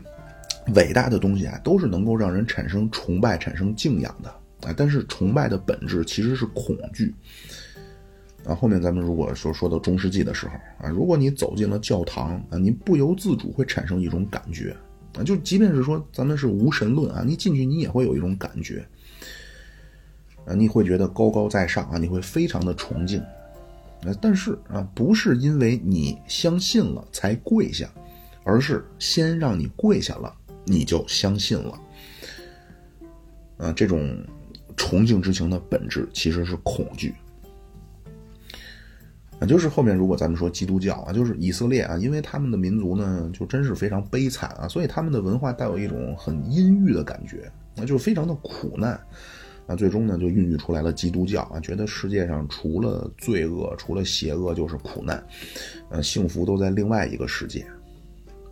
[0.74, 4.28] 伟大的东西啊，都是能够让人产生崇拜、产生敬仰的
[4.68, 4.74] 啊。
[4.76, 7.14] 但是崇拜的本质其实是恐惧
[8.44, 8.54] 啊。
[8.54, 14.76] 后面咱们如果说说到中世纪的时候啊，如果你走进了教堂啊，你不由自主会产生一种感觉。
[15.18, 18.86] 啊，就即便是说咱们是无神论啊，你进去你也会有一种感觉，
[20.44, 23.20] 啊，你会觉得高高在上啊，你会非常的崇敬，
[24.04, 27.90] 啊，但是啊，不是因为你相信了才跪下，
[28.44, 30.32] 而是先让你跪下了，
[30.64, 31.80] 你就相信了，
[33.58, 34.24] 啊，这种
[34.76, 37.14] 崇敬之情的本质其实是恐惧。
[39.40, 49.00] 啊，就是后面如果咱们说基督教啊，就是以色列啊，因为他们的民族呢，就真是非常悲惨啊，所以他们的文化带有一种很阴郁的感觉，那就是非常的苦难，
[49.68, 55.22] 那最终呢，就孕育出来了基督教啊，觉得世界上除了罪恶，除了邪恶就是苦难，
[55.90, 57.60] 呃，幸福都在另外一个世界，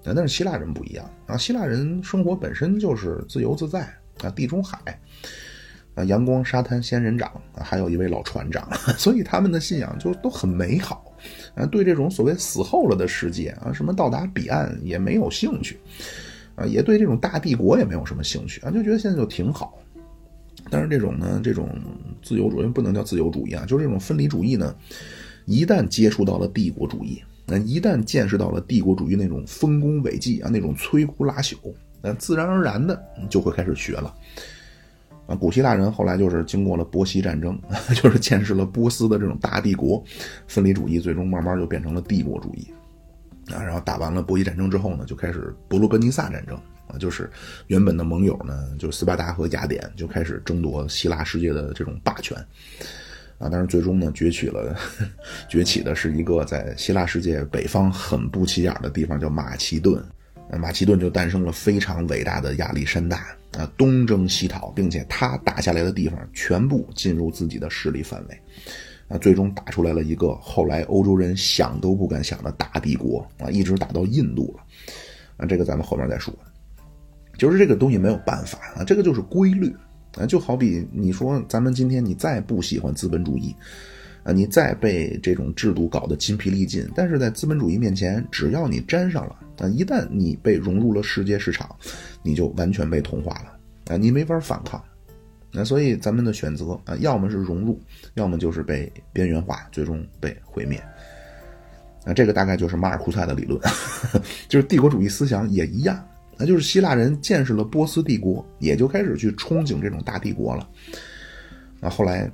[0.04, 3.80] 啊，但是希腊人不一样啊，希腊人生活本身就是自由自在
[4.22, 4.78] 啊，地中海。
[5.94, 11.10] 啊，阳光、沙滩、仙人掌啊，还有一位老船长， 所以他们的信仰就都很美好，
[11.54, 15.78] 啊，对这种所谓死后了的世界啊，什么到达彼岸也没有兴趣，
[16.54, 19.78] 啊，也对这种大帝国也没有什么兴趣啊，就觉得现在就挺好。
[20.70, 21.68] 但是这种呢，这种
[22.22, 24.74] 自由主义不能叫自由主义啊，就是这种分离主义呢，
[25.44, 31.56] 一旦接触到了帝国主义，那一旦见识到了帝国主义那种丰功伟绩啊，那种摧枯拉朽，
[32.02, 34.14] 那自然而然的就会开始学了。
[35.26, 37.58] 啊，古希腊人后来就是经过了波西战争，
[37.94, 40.02] 就是见识了波斯的这种大帝国
[40.46, 42.68] 分离主义，最终慢慢就变成了帝国主义。
[43.52, 47.30] 啊，然后打完了波西战争之后呢，就开始伯罗奔尼撒战争啊，就是
[47.66, 52.36] 原本的盟友呢，就斯巴达和雅典就开始争夺希腊世界的这种霸权。
[53.38, 54.74] 啊，但是最终呢，崛起了，
[55.46, 60.02] 崛起的是一个在希腊世界北方很不起眼的地方，叫马其顿。
[60.60, 68.40] 马其顿就诞生了非常伟大的亚历山大啊，东征西讨，并且他打下来的地方全部进入自己的势力范围，
[69.08, 74.62] 啊，最终打出来了一个后来欧洲人想都不敢想的大帝国啊，一直打到印度了，
[75.38, 76.32] 啊，这个咱们后面再说。
[77.36, 79.74] 就是这个东西没有办法啊，这个就是规律
[80.16, 83.54] 啊，就好比你说咱们今天你再不喜欢资本主义。
[84.24, 91.76] 啊，你再被这种制度搞得筋疲力尽，但是在资本主义面前，只要你沾上了，啊，一旦你被融入了世界市场，
[92.24, 94.82] 你就完全被同化了，啊，你没法反抗，
[95.52, 97.80] 那所以咱们的选择啊，要么是融入，
[98.14, 100.82] 要么就是被边缘化，最终被毁灭。
[102.04, 103.60] 那这个大概就是马尔库塞的理论，
[104.50, 106.04] 就是帝国主义思想也一样，
[106.36, 110.68] 那就是希腊人见识了波斯帝国，也就开始去憧憬这种大帝国了。
[111.80, 112.30] 那后来，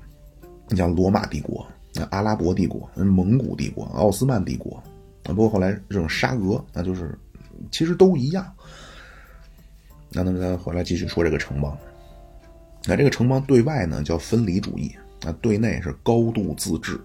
[0.69, 1.67] 你像罗马帝国。
[1.95, 4.83] 那阿拉伯帝国、蒙古帝国、奥斯曼帝国，
[5.25, 7.15] 啊，包括后来这种沙俄，那就是
[7.71, 8.51] 其实都一样。
[10.09, 11.77] 那那么咱回来继续说这个城邦。
[12.87, 14.91] 那这个城邦对外呢叫分离主义，
[15.27, 16.99] 啊，对内是高度自治。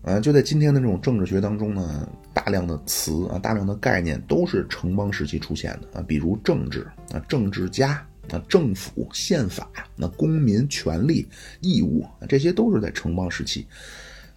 [0.00, 2.08] 啊，就在今天的这种政治学当中呢，
[2.44, 8.04] 大量的词啊，大量的概念都是城邦时期出现的啊，比如政治啊，政治家。
[8.30, 11.28] 啊政府、宪法、那公民权利、
[11.60, 13.66] 义务，这些都是在城邦时期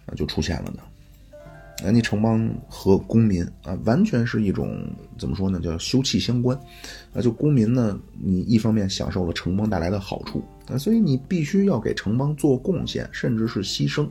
[0.04, 1.86] 啊就出现了的。
[1.86, 4.86] 啊，你城邦和公民啊，完全是一种
[5.18, 5.58] 怎么说呢？
[5.58, 6.54] 叫休戚相关。
[7.14, 14.06] 啊，就公民呢，你一方面享受了城邦带来的好处啊，所以你必须要给城邦做贡献，甚至是牺牲。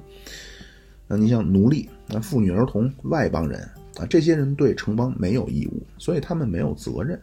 [1.08, 7.20] 那你像奴隶、啊妇女儿童、外邦人啊，这些人对城邦没有义务，所以他们没有责任。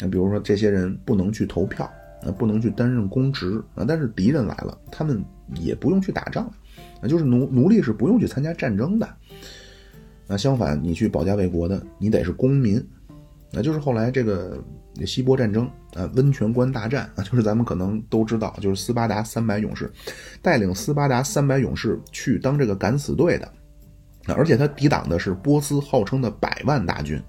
[0.00, 1.84] 那比如说，这些人不能去投票，
[2.22, 5.22] 啊，不能去担任公职啊，但是敌人来了，他们
[5.54, 6.44] 也不用去打仗，
[7.00, 9.08] 啊，就是奴奴隶是不用去参加战争的。
[10.26, 12.84] 那相反，你去保家卫国的，你得是公民。
[13.54, 14.58] 那就是后来这个
[15.04, 19.92] 希波战争啊，温泉关大战啊， 就是咱们可能都知道，就是斯巴达三百勇士
[20.40, 23.52] 带领斯巴达三百勇士去当这个敢死队的，
[24.24, 27.20] 那而且他抵挡的是波斯号称的百万大军，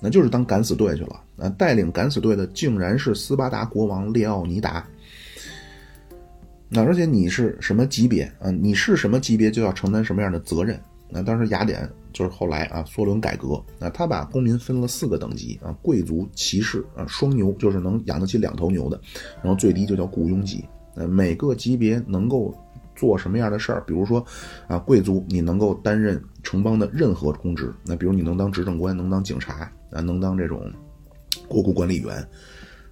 [0.00, 1.20] 那就是当敢死队去了。
[1.36, 4.86] 啊，带领敢死队的竟然是斯巴达国王列奥尼达。
[6.68, 8.50] 那而且你是什么级别啊？
[8.50, 10.78] 你是什么级别就要承担什么样的责任。
[11.08, 19.00] 那当时雅典就是后来啊，梭伦改革，那他把公民分了四个等级啊，贵族、骑士啊，双牛就是能养得起两头牛的，
[19.42, 20.64] 然后最低就叫雇佣级。
[20.94, 22.54] 呃，每个级别能够
[23.00, 23.82] 做什么样的事儿？
[23.86, 24.22] 比如说
[24.68, 30.70] 啊，贵族你能够担任城邦的任何公职，那比如你能当执政官，能当警察啊，能当这种
[31.48, 32.28] 国库管理员。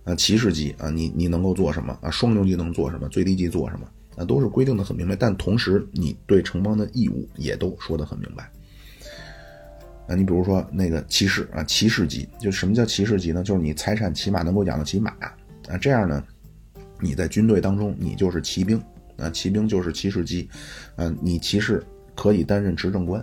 [0.05, 2.11] 啊，骑士级啊，你你能够做什么啊？
[2.11, 3.07] 双牛级能做什么？
[3.11, 3.87] 最低级做什么？
[4.17, 5.15] 啊，都是规定的很明白。
[5.15, 8.51] 但同时，你对城邦的义务也都说得很明白。
[10.07, 13.43] 啊，你比如说那个骑士啊，骑士级，就什么叫骑士级呢？
[13.43, 15.11] 就是你财产起码能够养得起马
[15.69, 16.25] 啊，这样呢，
[17.01, 18.81] 你在军队当中你就是骑兵
[19.19, 20.49] 啊，骑兵就是骑士机，
[20.97, 23.23] 啊，你骑士可以担任执政官。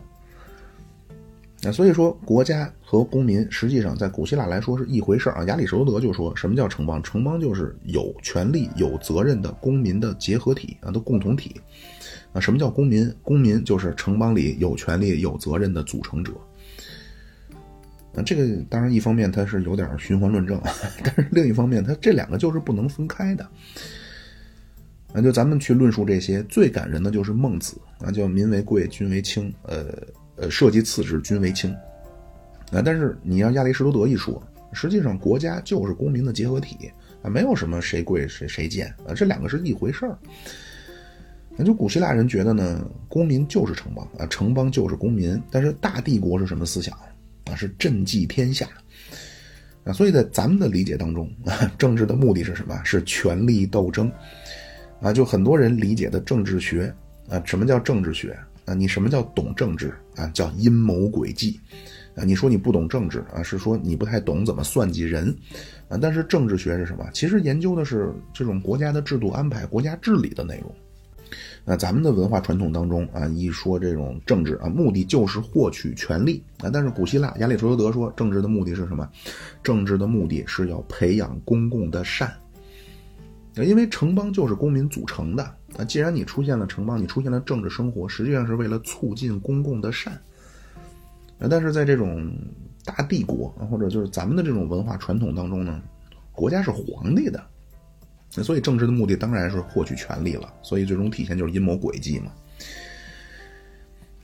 [1.61, 5.45] 那所以说，国家和公民实际上在古希腊来说是一回事儿啊。
[5.45, 7.01] 亚里士多德就说什么叫城邦？
[7.01, 11.59] 城邦就是有权利、有责任的公民的结合体啊，的共同体
[12.33, 12.39] 啊。
[12.39, 13.11] 什么叫公民？
[13.23, 16.33] 公民就是城邦里有权利、有责任的组成者。
[18.13, 20.61] 那这个当然一方面它是有点循环论证，
[21.03, 23.49] 但是另一方面，它这两个就是不能分开的。
[25.15, 29.85] 那就咱们去论述这些，最感人的就是孟子啊，叫民为贵，君为轻，呃。
[30.37, 31.73] 呃，社稷次之，君为轻。
[32.69, 40.17] 啊，但是你让亚里士多德一说，实际上国家就是公民的结合体啊，没有什么谁贵谁谁贱啊，这两个是一回事儿。
[41.55, 45.41] 那就古希腊人觉得呢，公民就是城邦啊，城邦就是公民。
[45.49, 46.93] 但是大帝国是什么思想
[47.45, 47.55] 啊？
[47.55, 48.67] 是赈济天下
[49.85, 49.93] 啊。
[49.93, 52.77] 所以在咱们的理解当中啊，政治的目的是什么？
[52.83, 54.11] 是权力斗争
[55.05, 55.13] 啊。
[55.13, 56.93] 就很多人理解的政治学
[57.29, 58.37] 啊，什么叫政治学？
[58.65, 60.25] 啊，你什么叫懂政治啊？
[60.33, 61.59] 叫阴谋诡计，
[62.15, 65.29] 啊，你说你不懂政治啊，是说你不太懂怎么算计人，
[65.87, 67.07] 啊，但是政治学是什么？
[67.13, 70.73] 其实研究的是这种国家的制度安排、国家治理的内容。
[71.63, 76.69] 那咱们的文化传统当中啊，一说这种政治啊，目的就是获取权力啊。
[76.73, 79.07] 但是古希腊亚里士多德说，政治的目的是什么？
[79.61, 82.33] 政治的目的是要培养公共的善。
[83.63, 85.55] 因为城邦就是公民组成的。
[85.77, 90.19] 那既然你出现了城邦，你出现了政治生活，实际上是为了促进公共的善。
[91.49, 92.33] 但是在这种
[92.83, 95.81] 大帝国或者就是咱们的这种文化传统当中呢，
[96.31, 97.41] 国家是皇帝的，
[98.29, 100.51] 所以政治的目的当然是获取权力了。
[100.61, 102.31] 所以最终体现就是阴谋诡计嘛。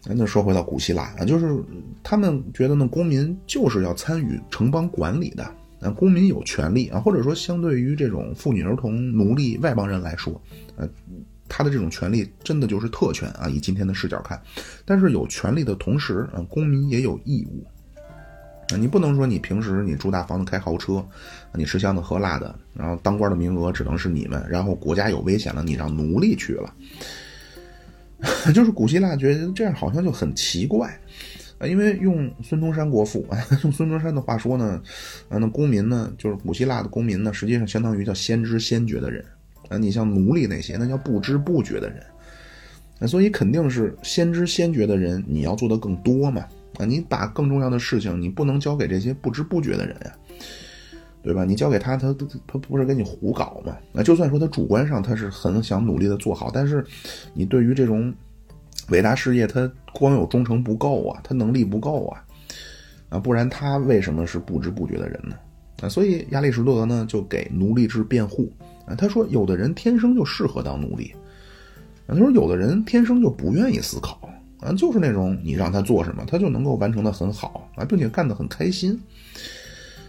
[0.03, 1.63] 那说回到古希腊啊，就是
[2.01, 5.55] 他们觉得呢，公民就是要参与城邦管理的。
[5.83, 10.39] 那公民有权利啊，或者说相对于这种妇女、儿童、奴隶、外邦人来说，
[10.75, 10.87] 呃，
[11.49, 13.49] 他的这种权利真的就是特权啊。
[13.49, 14.39] 以今天的视角看，
[14.85, 17.65] 但是有权利的同时啊，公民也有义务
[18.71, 18.77] 啊。
[18.77, 21.03] 你不能说你平时你住大房子、开豪车，
[21.55, 26.73] 你吃香的喝辣的，然后当官的名额只能是你们，然后国家有危险了，你让奴隶去了，
[28.53, 30.95] 就是古希腊觉得这样好像就很奇怪。
[31.61, 34.81] 啊，因为用孙中山国父啊， 用孙中山的话说呢，
[35.29, 39.23] 啊，那公民呢，就是古希腊的公民呢，实际上相当于叫先知先觉的人
[39.69, 39.77] 啊。
[39.77, 42.01] 你像奴隶那些，那叫不知不觉的人。
[42.99, 46.43] 啊，所以肯定是先知先觉的人，你要做的更多嘛。
[46.79, 50.11] 啊，你把更重要的事情，你不能交给这些不知不觉的人呀，
[51.21, 51.45] 对吧？
[51.45, 53.77] 你交给他，他他他不是给你胡搞嘛？
[53.93, 56.83] 那就算说他主观上他是很想努力的做好，但是
[57.35, 58.11] 你对于这种。
[58.91, 62.23] 伟大事业，他光有忠诚不够啊，他能力不够啊，
[63.09, 65.35] 啊，不然他为什么是不知不觉的人呢？
[65.81, 68.51] 啊，所以亚里士多德呢就给奴隶制辩护
[68.85, 71.11] 啊，他说有的人天生就适合当奴隶，
[72.05, 78.99] 啊，他说有的人天生就不愿意思考啊，就是那种你让他做什么，他就能够完成的很好啊，并且干得很开心。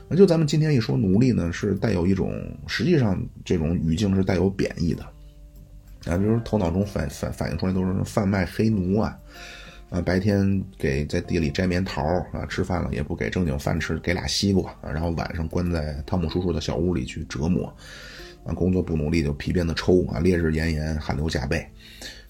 [0.09, 2.35] 啊，就咱们今天一说奴隶呢，是带有一种
[2.67, 5.07] 实际上这种语境是带有贬义的。
[6.05, 9.17] 啊，比如头脑中反反反映出来都是贩卖黑奴啊，
[9.89, 17.73] 啊，白天给在地里摘棉桃啊，吃饭了也不给正经饭吃，给俩西瓜，然后晚上关在汤姆叔叔的小屋里去折磨，
[18.45, 21.65] 啊，工作不努力就皮鞭子抽啊，烈日炎炎汗流浃背。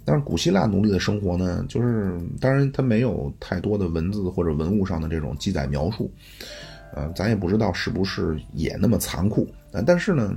[0.04, 6.12] 但是古希腊奴隶的生活呢，就是当然他没有太多的文字或者文物上的这种记载描述，
[6.94, 10.36] 呃，咱也不知道是不是也那么残酷啊，但是呢。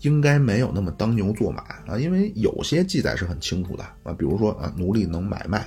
[0.00, 5.60] 应该没有那么当牛做马啊，因为有些记载是很清楚的啊，比如说啊，奴隶能买卖，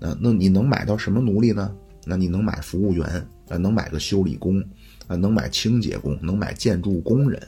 [0.00, 1.74] 啊，那你能买到什么奴隶呢？
[2.06, 3.06] 那你能买服务员
[3.48, 4.62] 啊，能买个修理工
[5.06, 7.42] 啊，能买清洁工，能买建筑工人。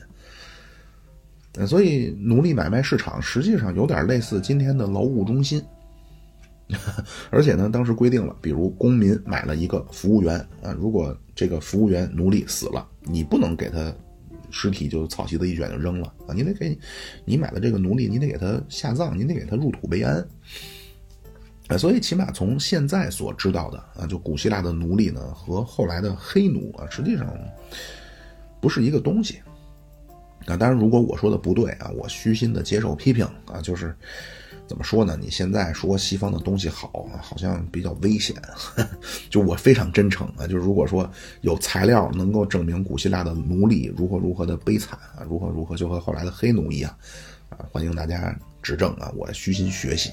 [1.67, 5.63] 所以奴隶买卖市场实际上有点类似今天的劳务中心。
[7.31, 13.93] 而且呢，当时规定了，比如公民买了一个服务员啊，如果这个服务员奴隶死了，你不能给他
[14.49, 16.77] 尸体就草席子一卷就扔了啊，你得给
[17.25, 20.25] 你买的这个奴隶，你得给他下葬，你得给他入土为安。
[21.67, 27.33] 啊，所以起码从现在所知道的啊，就古希腊的奴隶呢和后来的黑奴啊，实际上
[28.61, 29.39] 不是一个东西。
[30.45, 33.93] 啊，当然，如果我说的不对啊，我虚心的接受批评啊，就是
[34.67, 35.17] 怎么说呢？
[35.19, 38.35] 你现在说西方的东西好，好像比较危险。
[39.29, 41.09] 就我非常真诚啊，就是如果说
[41.39, 46.93] 有材料能够证明古希腊的奴隶如何如何的悲惨啊，如何如何就和后来的黑奴一样
[47.49, 50.11] 啊，欢迎大家指正啊，我虚心学习。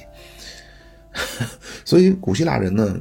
[1.85, 2.97] 所以古希腊人呢，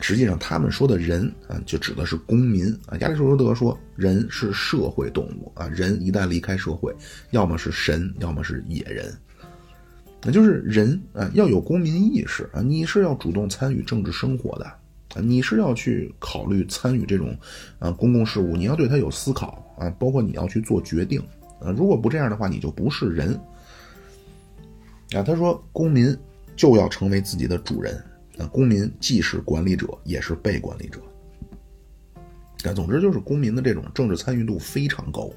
[0.00, 2.96] 实际上他们说的人啊，就指的是公民啊。
[2.98, 6.94] 亚里士多德说，人是社会动物啊，人一旦离开社会，
[7.32, 9.12] 要么是神，要么是野人。
[10.24, 14.64] 那就是人啊，要有公民意识啊，你是要主动参与政治生活的
[15.14, 17.36] 啊，你是要去考虑参与这种
[17.78, 21.20] 啊公共事务，你要对他有思考啊，包括你要去做决定
[21.60, 21.70] 啊。
[21.76, 23.38] 如果不这样的话，你就不是人
[25.12, 25.22] 啊。
[25.22, 26.16] 他说，公民。
[26.56, 27.96] 就要成为自己的主人，
[28.38, 31.00] 啊，公民既是管理者，也是被管理者。
[32.62, 35.28] 啊，总之就是公民的这种政治参与度非常高。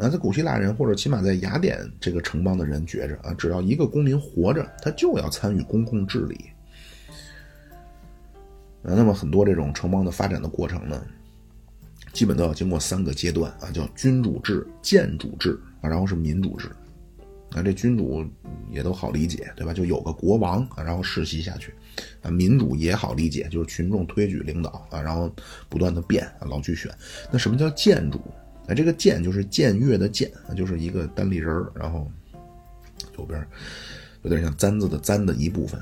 [0.00, 6.50] 啊，在古希腊人或者起码在雅典这个城邦的人觉着啊，只要一个公民活着，他就要参与公共治理。
[8.82, 11.04] 那么很多这种城邦的发展的过程呢，
[12.14, 16.70] 基本都要经过三个阶段啊，叫君主制、建主制啊，然后是民主制。
[17.50, 18.24] 啊，这君主
[18.70, 19.74] 也都好理解，对吧？
[19.74, 21.74] 就有个国王啊，然后世袭下去，
[22.22, 25.28] 啊，民主也好理解，就是群众推举领导啊，然后
[25.68, 26.88] 不断的变啊，老去选。
[27.30, 28.20] 那什么叫建主？
[28.70, 32.08] 啊，这个建就是僭越的僭，就是一个单立人儿，然后
[33.18, 33.44] 右边
[34.22, 35.80] 有点像簪子的簪的一部分。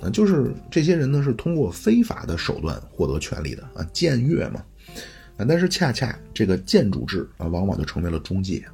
[0.00, 4.64] 啊，就是这些人呢是通过非法的手段获得权力的啊，僭越嘛。
[5.36, 8.64] 啊，但是恰恰这个建主制啊，往往就成为了中介。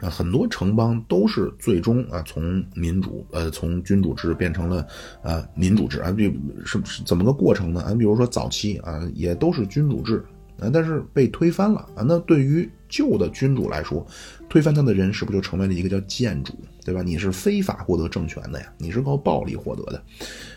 [0.00, 4.86] 啊，很多城邦都是最终啊从民主呃从君主制变成了
[5.22, 6.24] 啊民主制啊，比
[6.64, 7.82] 是怎么个过程呢？
[7.82, 10.24] 啊，比如说早期啊也都是君主制
[10.58, 12.04] 啊，但是被推翻了啊。
[12.06, 14.06] 那对于旧的君主来说，
[14.48, 16.54] 推翻他的人是不是就成为了一个叫建主，
[16.84, 17.02] 对吧？
[17.02, 20.02] 你是非法获得政权的呀，你是靠暴力获得的。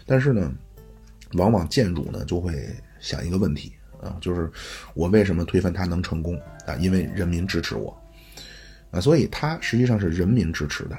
[0.05, 0.51] 但是呢，
[1.33, 2.67] 往往建主呢就会
[2.99, 4.49] 想一个问题啊，就是
[4.93, 6.35] 我为什么推翻他能成功
[6.65, 6.75] 啊？
[6.79, 7.95] 因为人民支持我。
[8.91, 10.95] 啊，所以他实际上是人民支持的，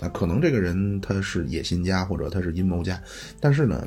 [0.00, 3.00] 啊，可能这个人他是野心家或者他是阴谋家，
[3.38, 3.86] 但是呢，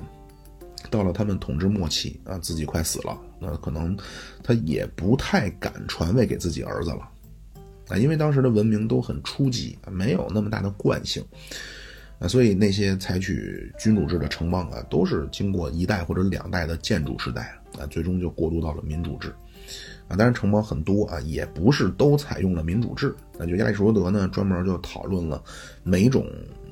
[0.89, 3.97] 到了他们统治末期啊，自己快死了，那可能
[4.43, 7.09] 他也不太敢传位给自己儿子了，
[7.87, 11.23] 啊，因为当时的文明都很初级，没有那么大的惯性，
[12.19, 19.33] 啊，所以那些采取君主制的城邦啊，都是经过一代或者两代的建主时代啊，最终就过渡到了民主制。
[20.07, 23.15] 啊，当然城邦很多啊，也不是都采用了民主制。
[23.37, 25.43] 那就亚里士多德呢，专门就讨论了
[25.83, 26.25] 每种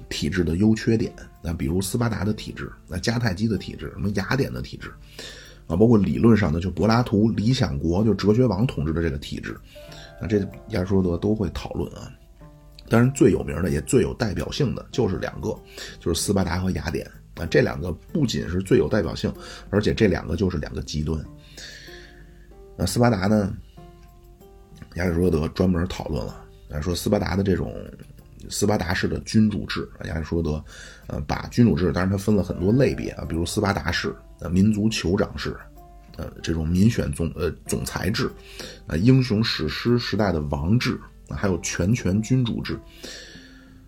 [0.10, 1.14] 体制的优缺点。
[1.44, 4.92] 那比如斯巴达的体制，那迦太基的体制，什么雅典的体制，
[5.68, 9.56] 啊，包括理论上的就柏拉图理想国，就哲学王统治的这个体制，
[10.22, 10.40] 那这
[10.70, 12.12] 亚里士多德都会讨论啊。
[12.90, 15.50] 当然最有名的也最有代表性的就是两个，
[16.00, 17.06] 就是斯巴达和雅典。
[17.36, 19.32] 啊，这两个不仅是最有代表性，
[19.70, 21.24] 而且这两个就是两个极端。
[22.76, 23.56] 那斯巴达呢？
[24.96, 26.48] 亚里士多德专门讨论了，
[26.82, 27.72] 说斯巴达的这种
[28.50, 30.64] 斯巴达式的君主制，亚里士多德，
[31.08, 35.56] 呃，把君主制，当然它分了很多类别啊，比如斯巴达式、呃，民族酋长式，
[36.16, 38.32] 呃，这种民选总呃总裁制，
[38.88, 42.80] 啊，英雄史诗时代的王制，还有全权君主制，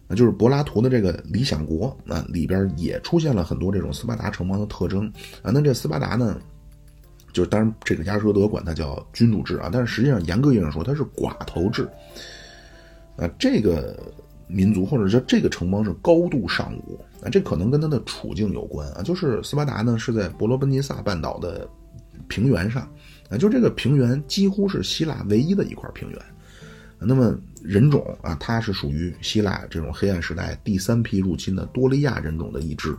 [0.07, 6.39] 啊，就是柏拉图的这个理想国啊里边也出现了很多这种斯巴达城邦的特征啊，那这斯巴达呢？
[7.32, 11.88] 就是当然，这个亚里士多德管它叫君主制啊，但是实际上严格意义上说，它是寡头制。
[13.16, 14.12] 啊，这个
[14.50, 19.02] 民族或者说这个城邦是高度尚武啊，这可能跟它的处境有关啊。
[19.02, 21.70] 就是斯巴达呢是在伯罗奔尼撒半岛的
[22.28, 22.82] 平原上
[23.30, 26.20] 啊，就这个平原几乎是希腊唯一的一块平原。
[27.02, 27.34] 那么
[27.64, 32.93] 人种啊，它是属于希腊这种黑暗时代第三批入侵的多利亚人种的一支。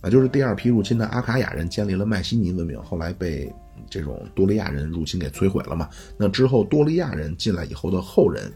[0.00, 3.52] 啊，就是第二批入侵的阿卡亚人建立了迈锡尼文明，后来被
[3.90, 5.88] 这种多利亚人入侵给摧毁了嘛。
[6.16, 8.50] 那之后多利亚人进来以后的后人，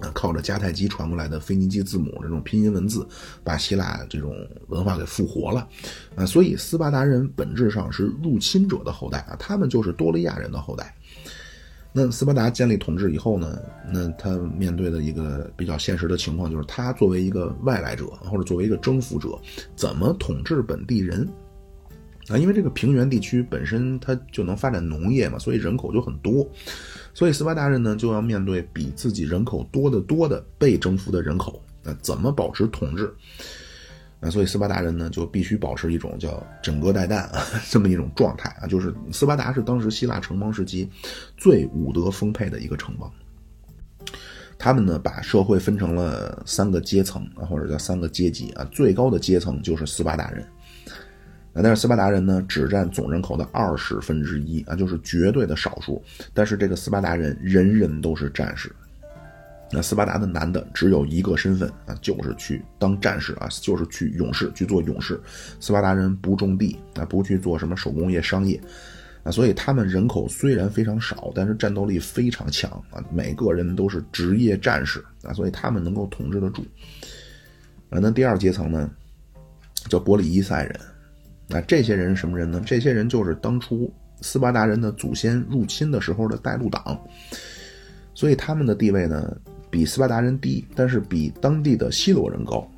[0.00, 3.06] 啊，靠着迦太基传过来的腓尼基字母这种拼音文字，
[3.42, 4.34] 把希腊这种
[4.68, 5.66] 文化给复活了，
[6.14, 10.94] 啊，所以斯巴达人本质上是入侵者的后代啊，他们就是多利亚人的后代。
[11.98, 13.58] 那斯巴达建立统治以后呢，
[13.90, 19.38] 那他面对的一个比较现实的情况就是，他作为一个外来者或者作为一个征服者，
[19.74, 21.26] 怎么统治本地人？
[22.28, 26.46] 啊，因为这个平原地区本身它就能发展农业嘛，所以人口就很多，
[27.16, 33.10] 所以斯巴达人呢就要面对比自己人口多得多的被征服的人口，那怎么保持统治？
[34.20, 40.86] 啊，所以斯巴达人呢就必须保持一种叫枕戈待旦啊 这么一种状态啊，就是斯巴达是当时希腊城邦时期
[41.38, 43.10] 最武德丰沛的一个城邦，
[44.58, 50.46] 他们呢把社会分成了三个阶层啊，或者叫三个阶级啊，最高的阶层就是斯巴达人。
[51.62, 56.02] 但是斯巴达人呢，只占总人口的二十分之一啊，就是绝对的少数。
[56.34, 58.70] 但是这个斯巴达人人人都是战士。
[59.72, 65.18] 那斯巴达的男的只有一个身份啊，就是去当战士啊，就是去勇士去做勇士。
[65.58, 68.60] 斯巴达人不种地啊，不去做什么手工业、商业
[69.24, 76.64] 啊，所以他们人口虽然非常少，但是战斗力非常强啊，每个人都是职业战士啊，所以他们能够统治得住。
[77.88, 78.90] 啊，那第二阶层呢，
[79.88, 80.78] 叫伯里伊赛人。
[81.48, 82.60] 那这些人是什么人呢？
[82.66, 86.98] 这些人就是当初斯巴达人的祖先入侵的时候的带路党，
[88.14, 89.36] 所以他们的地位呢
[89.70, 92.68] 比斯巴达人低，但是比当地的希罗人高。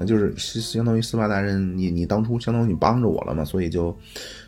[0.00, 3.96] 那就是相当于斯巴达人，你你当初相当于你帮着我了嘛，所以就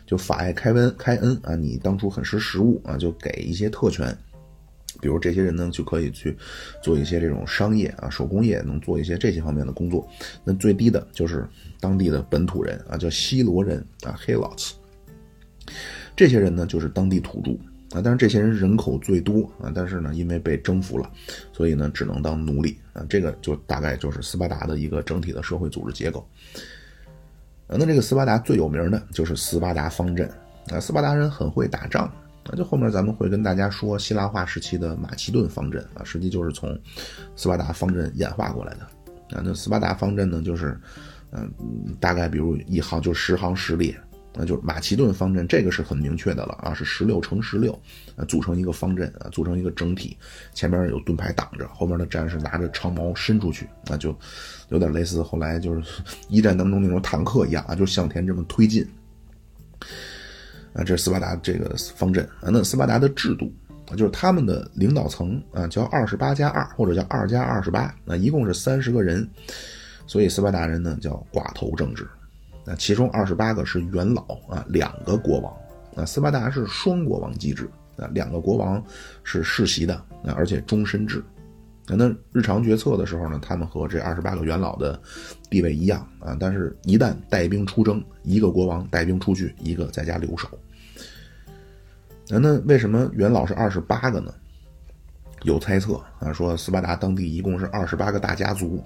[0.05, 4.17] 就法爱开恩开恩啊，你当初很识时务啊，就给一些特权。
[5.01, 6.37] 比如这些人呢，就可以去
[6.81, 10.07] 做一些这种商业啊、手工业，能做一些这些方面的工作。
[10.43, 11.45] 那最低的就是
[11.79, 14.73] 当地的本土人啊，叫希罗人啊 （Helots）。
[16.15, 17.51] 这些人呢，就是当地土著
[17.97, 18.01] 啊。
[18.03, 21.09] 但是这些人人口最多啊，但是呢，因为被征服了，
[21.51, 23.03] 所以呢，只能当奴隶啊。
[23.09, 26.27] 这个就大概就是斯巴达的一个整体的社会组织结构。
[27.67, 30.29] 那这个斯巴达最有名的就是斯巴达方阵
[30.69, 30.79] 啊。
[30.79, 32.11] 斯巴达人很会打仗。
[32.51, 36.77] 那就后面咱们会跟大家说希腊化时期的马其顿方阵啊，实际就是从
[37.37, 38.81] 斯巴达方阵演化过来的
[39.37, 39.41] 啊。
[39.41, 40.77] 那斯巴达方阵呢，就是
[41.31, 41.49] 嗯，
[41.97, 43.97] 大概比如一行就十行十列，
[44.33, 47.71] 那就是马其顿方阵这个是很明确的了啊，是十六乘十六
[48.17, 50.17] 啊，组成一个方阵啊，组成一个整体，
[50.53, 54.13] 前面有盾牌挡着，后面的战士拿着长矛伸出去，那就
[54.67, 55.81] 有点类似后来就是
[56.27, 58.85] 一战当中那种坦克一样啊，就向前这么推进。
[60.73, 62.49] 啊，这是斯巴达这个方阵啊。
[62.51, 63.51] 那斯巴达的制度
[63.89, 69.27] 啊，就是他们的领导层啊，叫二十八加二，或者叫二加二十八，那一共是三十个人。
[70.07, 72.07] 所以斯巴达人呢叫寡头政治。
[72.65, 75.53] 那其中二十八个是元老啊，两个国王。
[75.95, 78.83] 啊，斯巴达是双国王机制啊，两个国王
[79.23, 79.93] 是世袭的
[80.23, 81.23] 啊，而且终身制。
[81.97, 84.99] 那日常决策的时候呢，他们和这二十八个元老的
[85.49, 90.47] 地位一样啊，但是一旦带兵出征，一个国王带兵出去，一个在家留守。
[92.29, 94.33] 那那为什么元老是二十八个呢？
[95.43, 98.81] 有猜测啊，说斯巴达当地一共是二十八个大家族。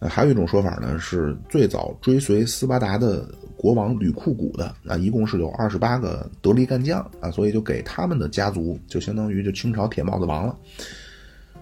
[0.00, 10.56] 啊，还有一种说法呢，是最早追随斯巴达的国王吕库古的啊，一共是有二十八个得力干将啊，所以就给他们的家族就相当于就清朝铁帽子王了。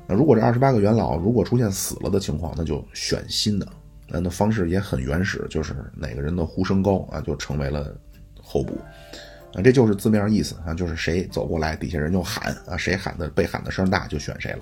[0.08, 3.66] 那如果这二十八个元老如果出现死了的情况，那就选新的。
[4.08, 7.92] 那那方式也很原始，就是哪个人的呼声高啊，就成为了
[8.40, 8.78] 候补。
[9.52, 14.58] 啊，这就是字面意思啊，就是谁走过来，底下人就喊啊，谁喊的被喊的声大，就选谁了。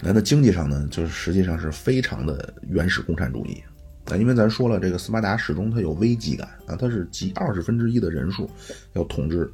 [0.00, 3.62] 那那经济上呢，就是实际上是非常的原始共产主义
[4.06, 8.48] 啊，因为咱说了，这个斯巴达始终它有危机感啊，它是集二十分之一的人数
[8.94, 9.52] 要统治，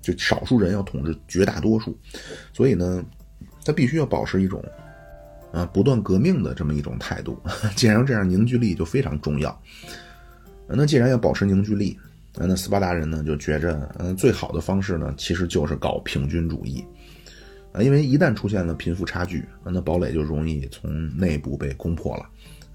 [0.00, 1.98] 就少数人要统治绝大多数，
[2.52, 3.04] 所以呢。
[3.64, 4.62] 他必须要保持一种，
[5.52, 7.40] 啊，不断革命的这么一种态度。
[7.74, 9.58] 既然这样，凝聚力就非常重要。
[10.68, 11.98] 那既然要保持凝聚力，
[12.36, 16.84] 那斯巴达人呢就觉着，嗯，最好的方式呢，其实就是搞平均主义。
[17.72, 22.26] 啊，因为一旦出现了贫富差距，那堡垒就容易从内部被攻破了。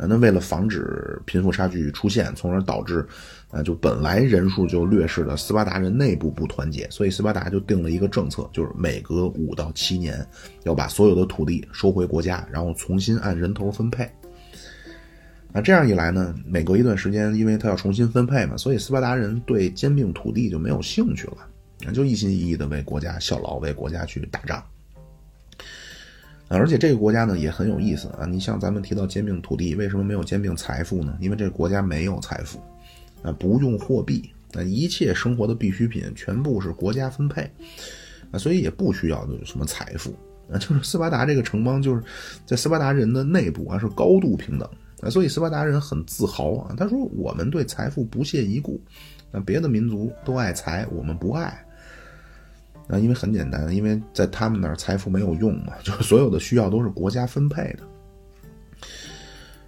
[0.02, 3.06] 那为了防止贫富差距出现，从而导致，
[3.52, 10.26] 啊，就本来人数就劣势的斯巴达人内部不团结，所以斯巴达就定了一个政策，就是每隔五到七年
[10.64, 14.04] 要把所有的土地收回国家，然后重新按人头分配。
[15.52, 24.64] 啊，这样一来呢，每隔一段时间，因为他要重新分配嘛，所以斯巴达人对兼并土地就没有兴趣了，就一心一意的为国家效劳，为国家去打仗。
[26.50, 28.26] 而且这个国家呢也很有意思啊！
[28.26, 31.16] 你像咱们提到兼并土地，为什么没有兼并财富呢？
[31.20, 32.60] 因为这个国家没有财富，
[33.22, 37.50] 啊，不用货币，啊，一切生活的必需品全部是国家分配，
[38.32, 40.14] 啊，所以也不需要什么财富，
[40.52, 42.02] 啊，就是斯巴达这个城邦就是
[42.46, 44.70] 在斯巴达人的内部啊是高度平等
[45.02, 48.82] 啊，所以斯巴达人很自豪啊，他说我们对财富不屑一顾，
[49.32, 51.66] 那别的民族都爱财，我们不爱。
[52.88, 57.84] 啊，因为很简单，因为在他们那儿财富没有用嘛，就是所有的需要都是国家分配的。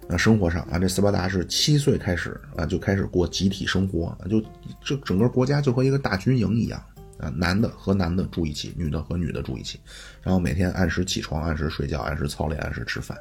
[0.08, 4.42] 那生活上啊，这斯巴达是七岁开始啊就开始过集体生活，就
[4.84, 6.82] 这整个国家就和一个大军营一样
[7.18, 9.80] 啊，男的和男的住一起，女的和女的住一起，
[10.22, 13.16] 然后每天按时起床，按时睡觉，按时操练，按时吃饭。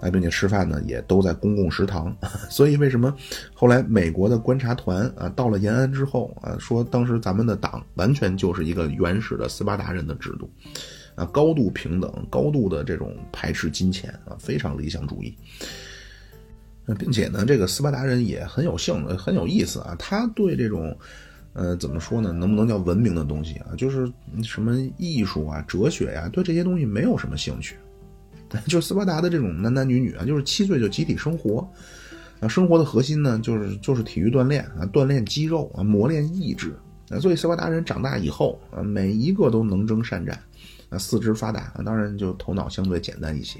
[0.00, 2.12] 啊，并且吃饭呢也都在公共食堂，
[2.50, 3.14] 所以为什么
[3.54, 10.50] 后来美国的观察团啊到了延安之后啊，说当时咱们的党完全就是一个原始的斯巴达人的制度，
[11.26, 15.34] 高度平等，高度的这种排斥金钱啊，非常理想主义。
[16.98, 20.94] 并且呢，这个斯巴达人也很有兴，很有意思啊，他对这种，
[21.52, 24.12] 呃，怎么说呢，能不能叫文明的东西啊，就是
[24.42, 27.76] 什么艺术啊、哲学呀，对这些东西没有什么兴趣。
[28.66, 31.66] 就斯巴达的这种男男女女啊，就是七岁就集体生活，
[32.40, 36.74] 啊，生活的核心呢，就是就是体育锻炼啊，锻炼肌肉啊，磨练意志
[37.10, 37.18] 啊。
[37.20, 40.38] 所以斯巴达人长大以后啊，每一个都能征善战，
[40.92, 43.58] 啊，四肢发达啊，当然就头脑相对简单一些，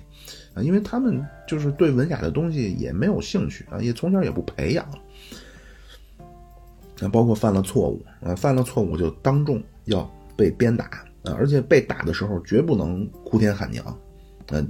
[0.54, 4.86] 啊，因为他们就是对文雅的东西也没有兴趣啊，也从小也不培养，
[7.00, 10.84] 啊，包括犯了错误啊，犯了错误就当众要被鞭打
[11.24, 13.84] 啊，而且被打的时候绝不能哭天喊娘。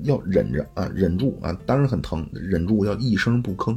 [0.05, 3.77] 要忍着啊，忍住啊，当然很疼，忍住要一声不吭，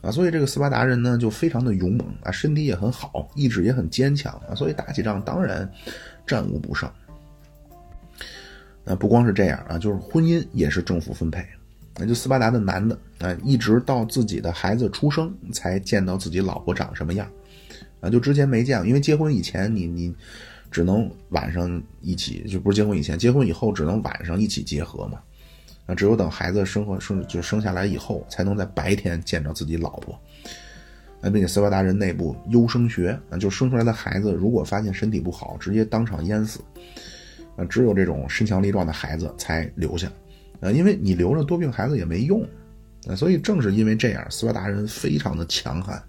[0.00, 5.70] 啊，所以这个斯巴达人呢就非常的勇猛啊，身体也很好，意志也很坚强啊，所以打起仗当然
[6.26, 6.90] 战无不胜。
[8.90, 11.46] 啊，不光是这样啊，就是婚姻也是政府分配，
[11.96, 17.30] 那就斯巴达的男的啊，一直到自己的孩子出生才见到自己老婆长什么样，
[18.00, 20.14] 啊，就之前没见过，因为结婚以前你你。
[20.72, 25.18] 只能晚上一起，就不是结婚以前，结婚以后只能晚上一起结合嘛。
[25.86, 30.16] 啊，只有等孩子生活生就生下来以后，才能在白天见着自己老婆。
[31.22, 36.60] 啊，并且斯巴达人内部优生学啊，就生出来的孩子如果发现身体不好，直接当场淹死。
[37.64, 40.10] 只有这种身强力壮的孩子才留下。
[40.60, 42.42] 啊，因为你留着多病孩子也没用。
[43.08, 46.02] 啊，所以正是因为这样，斯巴达人非常的强悍。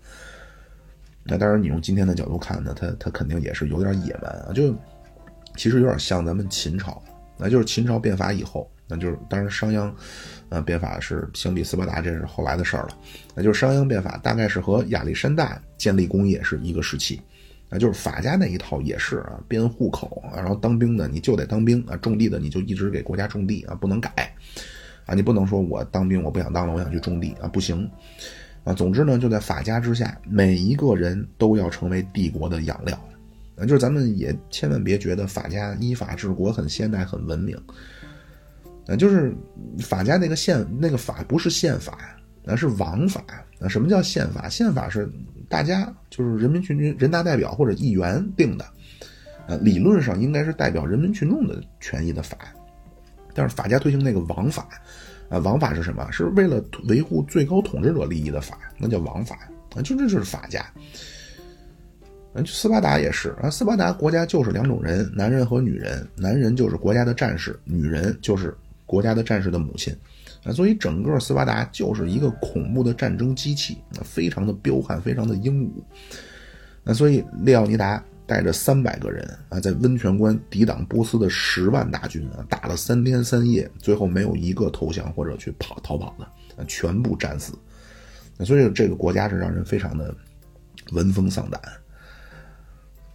[1.24, 4.76] 那当然，你用今天的角度看呢，他他肯定也是有点野蛮啊，就
[5.56, 7.02] 其实有点像咱们秦朝，
[7.38, 9.90] 那就是秦朝变法以后，那就是当然商鞅，
[10.50, 12.98] 呃，变法是相比斯巴达这是后来的事儿了，
[13.36, 17.22] 那就是商鞅变法大概是和亚历山大建立工业是一个时期，
[17.72, 24.12] 啊，就是法家那一套也是啊，编户口啊，然后当兵的你就得当兵啊，种地的你就一直给国家种地啊，不能改，
[25.06, 27.90] 啊，你不能说我当兵我不想当了，我想去种地啊，不行。
[28.64, 32.96] 啊，总之呢，就在法家之下，每一个人都要成为帝国的养料。
[33.56, 37.58] 啊，就是咱们也千万别觉得法家依法治国很现代、很文明。
[38.86, 39.34] 啊，就是
[39.80, 43.24] 法家那个宪那个法不是宪法，那是王法。
[43.60, 44.50] 那，什么叫宪法？
[44.50, 45.10] 宪法是
[45.48, 48.66] 大家就是人民群众人大代表或者议员定的。
[49.48, 52.38] 呃，理论上应该是代表人民群众的权益的法，
[53.34, 54.68] 但是法家推行那个王法。
[55.30, 56.12] 啊，王法是什么？
[56.12, 59.36] 是为了维护最高统治者利益的法，那叫王法
[59.76, 60.66] 啊，就这就是法家。
[62.36, 69.94] 就斯巴达也是啊，斯巴达国家就是两种人，男人和女人，男人就是国家的战士，女人就是国家的战士的母亲
[70.44, 75.84] 啊，所以整个斯巴达就是一个恐怖的战争机器，非常的彪悍，非常的英武。
[76.84, 78.04] 那所以列奥尼达。
[78.28, 87.52] 带着三百个人啊，在温泉关抵挡波斯的十万大军啊，打了三天三夜，最后没有一个投降或者去跑逃跑的，全部战死。
[88.40, 90.16] 所以这个国家是让人非常的
[90.94, 91.62] 闻风丧胆。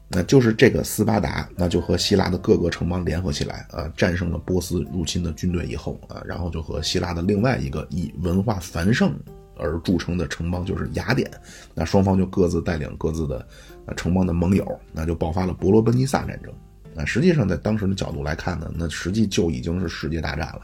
[0.08, 9.12] 那就是这个斯巴达，那就和希腊的各个城邦联合起来啊，战胜了波斯入侵的军队以后啊，然后就和希腊的另外一个以文化繁盛
[9.56, 11.30] 而著称的城邦，就是雅典，
[11.74, 13.46] 那双方就各自带领各自的。
[13.86, 16.52] 啊，城邦的盟友，那就爆发了伯罗奔尼撒战争。
[16.96, 20.62] 啊，实际上在当时的角度来看呢，那实际就已经是世界大战了。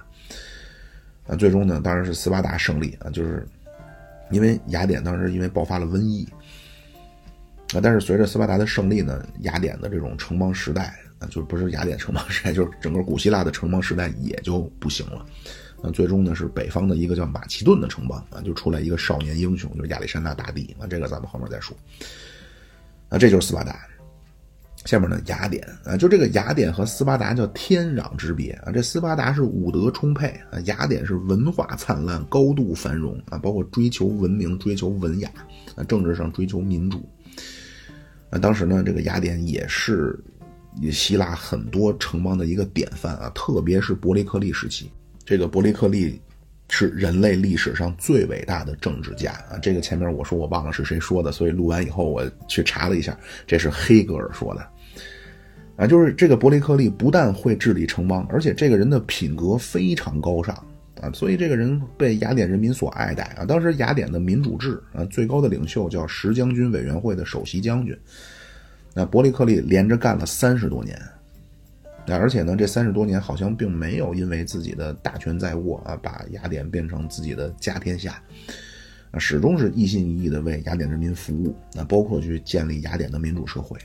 [1.29, 3.47] 啊，最终呢，当然是斯巴达胜利啊，就是
[4.31, 6.29] 因为雅典当时因为爆发了瘟疫。
[7.75, 15.25] 啊，但是随着斯巴达的胜利呢，雅典的这种城邦时代啊，就不是雅典城邦时代，就是整个古希腊的城邦时代也就不行了。
[15.83, 20.77] 啊，最终呢是北方的一个叫马其顿的城邦啊，就出来一个少年英雄，就是亚历山大大帝。
[20.79, 21.77] 啊，这个咱们后面再说。
[23.09, 23.81] 啊，这就是斯巴达。
[24.85, 28.73] 下面呢，雅典啊，就这个雅典和斯巴达叫天壤之别啊。
[28.73, 35.31] 这斯巴达是武德充沛啊，雅典是文化灿烂、高度繁荣啊，包括追求文明、追求文雅
[35.77, 37.09] 啊，政治上追求民主。
[38.33, 40.19] 啊，当时呢，这个雅典也是
[40.91, 44.91] 希腊很多城邦的一个典范啊，特别是伯利克利时期。
[45.23, 46.19] 这个伯利克利
[46.71, 49.59] 是人类历史上最伟大的政治家啊！
[49.61, 53.15] 这个前面我说我忘了是谁说的，所以录完以后我去查了一下，
[53.47, 54.67] 这是黑格尔说的
[55.77, 55.87] 啊。
[55.87, 60.67] 就是这个伯利克利不但会治理城邦，而且这个人的品格非常高尚
[61.01, 63.45] 啊，所以这个人被雅典人民所爱戴啊。
[63.45, 67.97] 当时雅典的民主制啊，最高的领袖叫十将军委员会的首席将军。
[68.95, 71.01] 那伯利克利连着干了三十多年。
[72.07, 78.23] 那而且呢，这三十多年好像并没有因为自己的大权在握啊，把雅典变成自己的家天下，
[79.13, 81.57] 啊，始终是一心一意的为雅典人民服务。
[81.73, 83.79] 那包括去建立雅典的民主社会，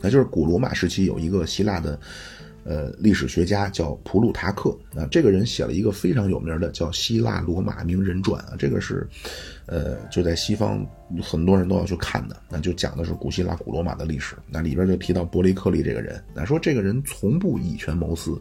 [0.00, 1.98] 那就是古罗马时期有一个希腊的。
[2.68, 9.08] 呃，历史学家叫普鲁塔克啊，这个人写了一个非常有名的叫《希腊罗马名人传》啊，这个是，
[9.64, 10.86] 呃，就在西方
[11.22, 14.36] 很多人都要去看的，那就讲的是古希腊、古罗马的历史。
[14.50, 18.38] 那里边就提到伯利克利这个人，那说这个人从不以权谋私，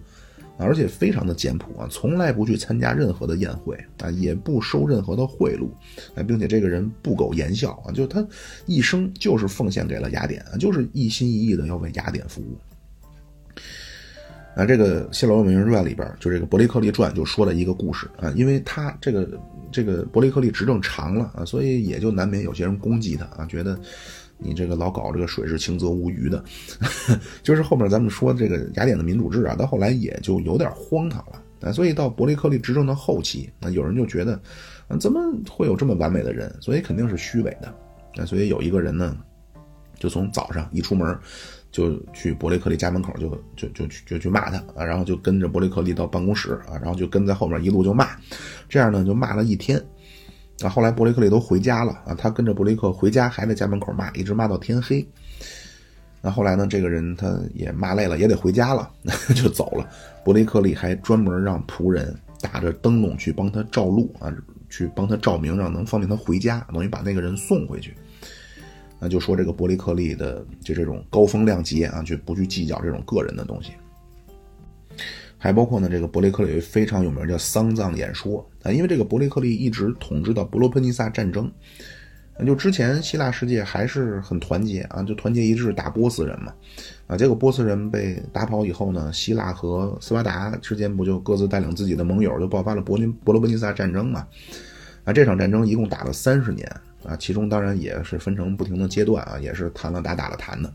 [0.58, 5.70] 而且非常的简朴啊，从来不去参加任何的宴会啊，也不收任何的贿赂
[6.16, 8.28] 啊，并且这个人不苟言笑啊，就他
[8.66, 12.58] 一生就是奉献给了雅典啊，就是一心一意的要为雅典服务。
[14.60, 19.40] 那这个《希罗马名人传》里边，就这个伯利克利传就说了一个故事啊，因为他这个
[19.72, 23.80] 这个伯利克利执政长了啊，所以也就难免有些人攻击他啊，觉得
[24.40, 26.44] 你这个老搞这个水是清则无鱼的，
[27.44, 34.42] 就是后面咱们说这个雅典的民主制啊，到后来也就有点荒唐了啊，所以到伯利克利执政的后期，那有人就觉得
[34.88, 36.52] 啊，怎么会有这么完美的人？
[36.62, 37.68] 所以肯定是虚伪的
[38.20, 39.16] 啊，所以有一个人呢，
[40.00, 41.16] 就从早上一出门。
[41.78, 48.08] 就去伯雷克利家门口，就就就去就去骂他啊，然后就跟着伯雷克利到办公室啊，然后就跟在后面一路就骂，
[48.68, 49.80] 这样呢就骂了一天，
[50.64, 55.08] 啊，后来伯雷克利都回家了啊，他跟着伯雷克回家还在家门口骂，一直骂到天黑。
[56.20, 58.92] 那后来呢，这个人他也骂累了，也得回家了，
[59.36, 59.88] 就走了。
[60.26, 62.12] 伯雷克利还专门让仆人
[62.42, 64.34] 打着灯笼去帮他照路啊，
[64.68, 67.94] 去帮他照明，让能方便他回家，等于把那个人送回去。
[69.00, 73.72] 那就说这个伯利克利的就这种高风亮节啊，就不去计较这种个人的东西。
[75.38, 81.52] 还包括呢，这个伯利克利非常有名叫丧葬演说啊，因为这个伯利克利一直统治到伯罗奔尼撒战争，
[82.40, 86.52] 那就之前希腊世界还是很团结啊，就团结一致打波斯人嘛，
[87.06, 94.28] 啊，结果波斯人被打跑以后呢，希腊和斯巴达之间不就各自带领自己的盟友，就爆发了伯尼伯罗奔尼撒战争嘛，
[95.04, 96.68] 啊，这场战争一共打了三十年。
[97.08, 100.72] 啊，其中当然也是分成不停的阶段啊，也是谈了打打了谈的。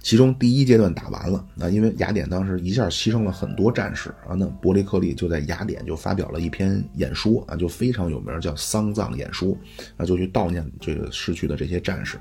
[0.00, 9.58] 其中第一阶段打完了，那因为雅典当时一下牺牲了很多战士啊，那伯利克利就在雅典就发表了一篇演说啊，就非常有名，叫丧葬演说
[9.96, 12.16] 啊，就去悼念这个逝去的这些战士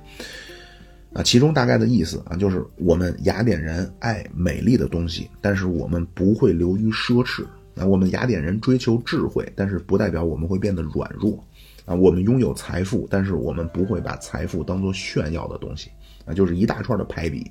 [1.14, 1.22] 啊。
[1.22, 7.86] 其中大概的意思啊，就是我们雅典人爱美丽的东西，但是我们不会流于奢侈啊。
[7.86, 11.42] 我们雅典人追求智慧，但是不代表我们会变得软弱。
[11.88, 15.90] 啊，我们拥有财富，但是我们不会把财富当做炫耀的东西，
[16.26, 17.50] 啊，就是一大串的排比，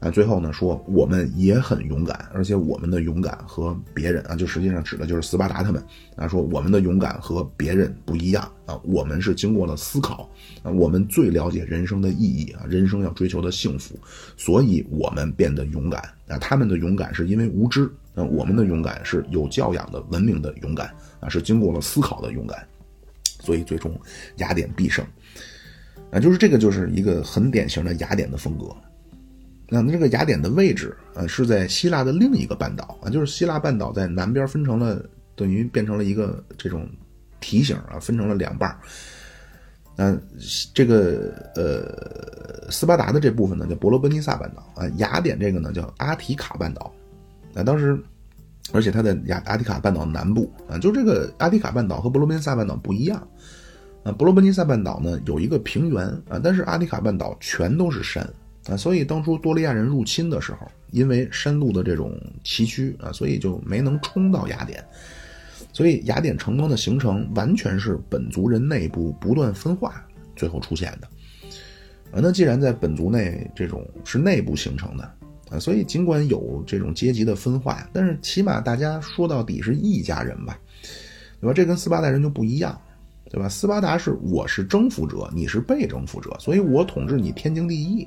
[0.00, 5.80] 啊，最后呢说我们也很勇敢，而且我们的勇敢和别人啊，就实际上指的就是斯巴达他们，
[6.16, 10.28] 啊，说我们的勇敢和别人不一样，啊，我们是经过了思考，
[10.64, 13.96] 啊，我们最了解人生的意义啊，人生要追求的幸福，
[14.36, 22.66] 所以我们变得勇敢，啊，他们的勇敢是因为无知，啊，我们的勇敢是有教养的文明的勇敢，啊，是经过了思考的勇敢。
[23.40, 23.98] 所以最终，
[24.36, 25.04] 雅典必胜，
[26.10, 28.66] 啊，就是这个，就是一个很典型的雅典的风格。
[29.68, 35.02] 那这个雅典的位置啊，是在希腊的另一个半岛啊，就是希腊半岛在南边分成了，
[35.36, 36.88] 等于变成了一个这种
[37.40, 38.76] 梯形啊，分成了两半。
[39.96, 40.20] 嗯，
[40.74, 46.92] 这个呃，斯巴达的这部分呢叫伯罗奔尼撒半岛啊，雅典这个呢叫阿提卡半岛。
[47.54, 47.98] 啊，当时。
[48.70, 53.26] 而且它在亚阿提卡半岛南部啊，就这个阿提卡半岛和伯罗奔尼撒半岛不一样
[54.04, 54.12] 啊。
[54.12, 58.28] 伯罗奔尼撒半岛呢有一个平原啊，但是阿提卡半岛全都是山
[58.68, 58.76] 啊。
[58.76, 62.12] 所以当初多利亚人入侵的时候，因为山路的这种
[62.44, 64.84] 崎岖啊，所以就没能冲到雅典。
[65.72, 70.06] 所以雅典城邦的形成完全是本族人内部不断分化
[70.36, 71.08] 最后出现的
[72.12, 72.20] 啊。
[72.22, 75.10] 那既然在本族内这种是内部形成的。
[75.50, 80.58] 啊，所以尽管有这种阶级的分化，但是起码大家说到底是一家人吧，
[81.40, 81.52] 对吧？
[81.54, 82.78] 这跟斯巴达人就不一样，
[83.30, 83.48] 对吧？
[83.48, 88.04] 斯巴达是我是征服者，你是被征服者，所以我统治你天经地义，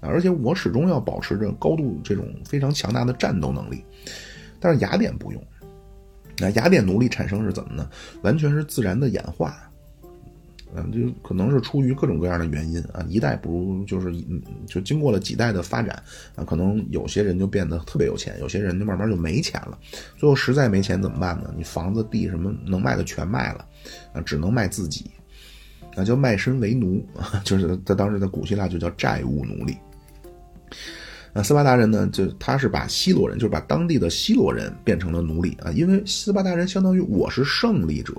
[0.00, 3.84] 啊，而且我始终要保持着高度这种非常强大的战斗能力。
[4.60, 5.42] 但是雅典不用，
[6.38, 7.90] 那雅典奴隶产生是怎么呢？
[8.22, 9.56] 完全是自然的演化，
[10.76, 14.12] 嗯，就可能是出于各种各样的原因啊，一代不如就是
[14.66, 16.02] 就经过了几代的发展
[16.34, 19.78] 啊，可能有些人就变得特别有钱，有些人就慢慢就没钱了，
[20.18, 21.54] 最后实在没钱怎么办呢？
[21.56, 23.64] 你房子地什么能卖的全卖了
[24.12, 25.10] 啊，只能卖自己，
[25.94, 29.76] 啊，叫卖身为奴啊， 就是在当时在古希腊就叫债务奴隶。
[31.36, 32.08] 那斯巴达人呢？
[32.12, 38.14] 就他是把希罗人，就是把当地的希罗人变成了奴隶啊，因为斯巴达人相当于我是胜利者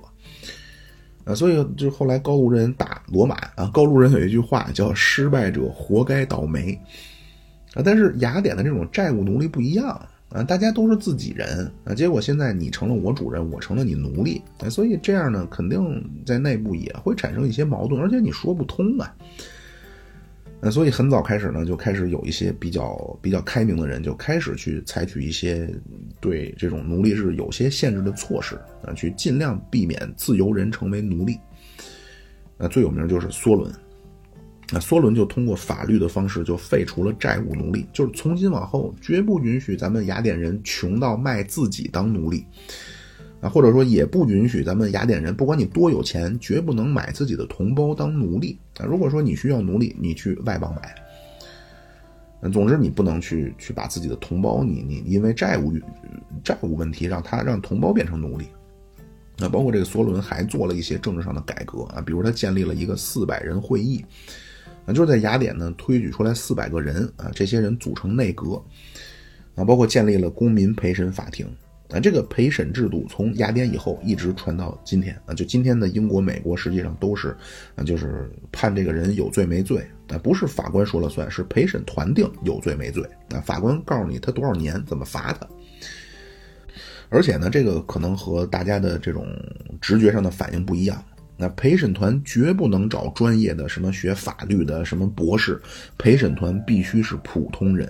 [1.26, 6.80] 啊，所以就后来高卢人打罗马啊，高卢人有一句话叫“失败者活该倒霉”
[7.76, 9.88] 啊，但是雅典的这种债务奴隶不一样
[10.30, 19.14] 啊，大家都是自己人啊，结果现在你成了我主人，我成了你奴隶啊，所以这样呢，肯定在内部也会产生一些矛盾，而且你说不通啊。
[20.66, 25.70] 那所以很早开始呢，就开始有一些比较比较开明的人，就开始去采取一些
[26.20, 31.38] 对这种奴隶制有些限制的措施啊，去尽量避免自由人成为奴隶。
[32.58, 33.72] 那最有名就是梭伦，
[34.72, 42.44] 那梭伦就通过法律的方式就废除了债务奴隶，就是从今往后绝不允许咱们雅典人穷到卖自己当奴隶。
[43.50, 48.86] 或者说也不允许咱们雅典人，不管你多有钱，绝不能买自己的同胞当奴隶啊。
[48.86, 50.96] 如果说你需要奴隶，你去外邦买。
[52.52, 55.74] 总之你不能去去把自己的同胞，你你因为债务
[56.44, 58.46] 债务问题让他让同胞变成奴隶。
[59.38, 64.06] 那包括这个梭伦还做了一些政治上的改革啊，比如他建立了一个四百人会议
[64.86, 68.62] 啊，就是在雅典呢推举出来四百个人啊，这些人组成内阁
[69.56, 71.48] 啊，包括建立了公民陪审法庭。
[71.96, 77.30] 啊，这个陪审制度从雅典以后一直传到今天啊，就今天的英国、美国实际上都是
[77.74, 83.02] 啊，就是判这个人有罪没罪啊，不是法官说了算，是陪审团定有罪没罪
[83.34, 85.48] 啊，法官告诉你他多少年，怎么罚他。
[87.08, 89.26] 而且呢，这个可能和大家的这种
[89.80, 91.02] 直觉上的反应不一样，
[91.38, 95.62] 那陪审团绝不能找专业的什么学法律的什么博士，
[95.98, 97.90] 陪审团必须是普通人。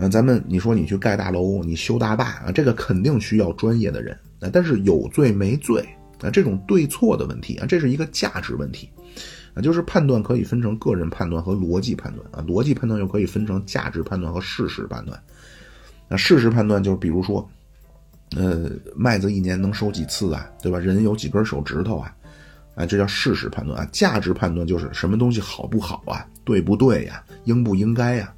[0.00, 4.48] 嗯，咱们你说你去盖大楼，你修大坝啊，这个肯定需要专业的人啊。
[4.50, 5.86] 但是有罪没罪
[6.22, 8.88] 啊，这种对错的问题啊，这是一个价值问题
[9.52, 15.22] 啊，就是判断可以分成个人判断和逻辑判断啊，逻辑判断又可以分成价值判断和事实判断。
[16.08, 17.46] 那事实判断就是比如说，
[18.36, 20.78] 呃，麦子一年能收几次啊，对吧？
[20.78, 22.16] 人有几根手指头啊，
[22.74, 23.86] 啊，这叫事实判断啊。
[23.92, 28.32] 价值判断就是什么东西好不好啊，对不对呀，应不应该呀？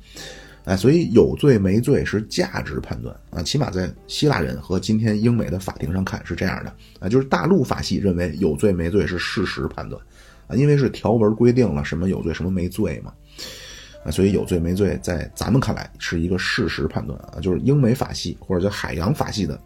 [0.64, 3.14] 哎，所以有罪没罪是价值判断。
[3.30, 6.72] 啊，起码在希腊人和今天英美的法庭上看是这样的。
[7.00, 10.00] 啊，就是大陆法系认为有罪没罪是事实判断。
[10.46, 13.12] 啊，因为是条文规定了什么有罪什么没罪嘛，
[14.04, 17.18] 啊，所以有罪没罪在咱们看来是一个事实判断。
[17.20, 19.60] 啊，就是英美法系或者叫海洋法系的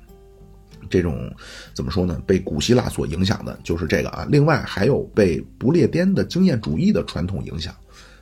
[0.88, 1.30] 这种
[1.74, 2.22] 怎么说呢？
[2.26, 4.08] 被古希腊所影响的就是这个。
[4.08, 7.74] 啊，另外还有被不列颠的经验主义的传统影响。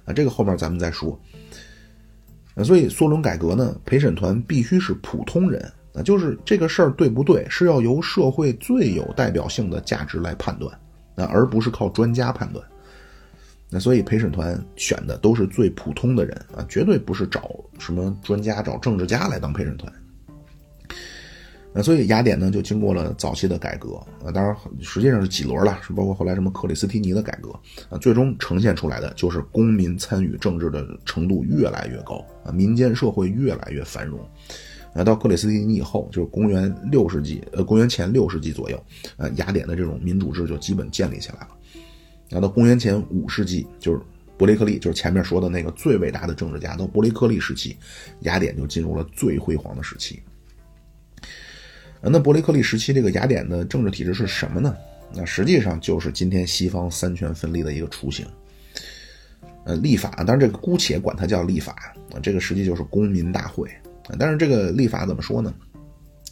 [0.04, 1.16] 啊，这个后面咱们再说。
[2.54, 5.60] 那所以梭伦改革呢，陪审团必须是普通人
[5.92, 10.72] 啊，就是这个事儿对不对，是要由社会最有代表性的价值来判断
[11.16, 12.64] 啊，而不是靠专家判断。
[13.70, 19.92] 那所以陪审团选的都是最普通的人啊，绝对不是找什么专家、找政治家来当陪审团。
[21.76, 27.50] 那所以雅典呢，就经过了早期的改革啊，当然实际上是几轮了，是包括后来什么克里斯提尼的改革
[27.90, 34.20] 啊，最终呈现出来的就是公民参与政治的程度越来越高啊，民间社会越来越繁荣
[34.94, 35.02] 啊。
[35.02, 38.80] 到克里斯提尼以后，就是公元六世纪，呃，公元前六世纪左右，
[39.16, 41.48] 呃，雅典的这种民主制就基本建立起来了。
[42.28, 44.00] 然后到公元前五世纪，就是
[44.38, 47.76] 伯雷克利，就是前面说的那个最伟大的政治家，到伯雷克利时期，
[48.20, 50.22] 雅典就进入了最辉煌的时期。
[52.10, 54.76] 那伯雷克利时期这个雅典的政治体制是什么呢？
[55.14, 58.26] 那实际上就是今天西方三权分立的一个雏形。
[59.64, 63.68] 呃，立法，当然这个姑且管它叫立法，这个实际就是公民大会。
[64.18, 65.54] 但是这个立法怎么说呢？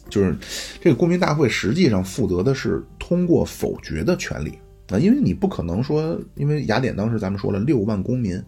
[0.09, 0.35] 就是
[0.79, 4.59] 这个公民大会实际上负责的是通过否决的权利
[4.89, 8.39] 啊，因为你不可能说，因为雅典当时咱们说了六万公民，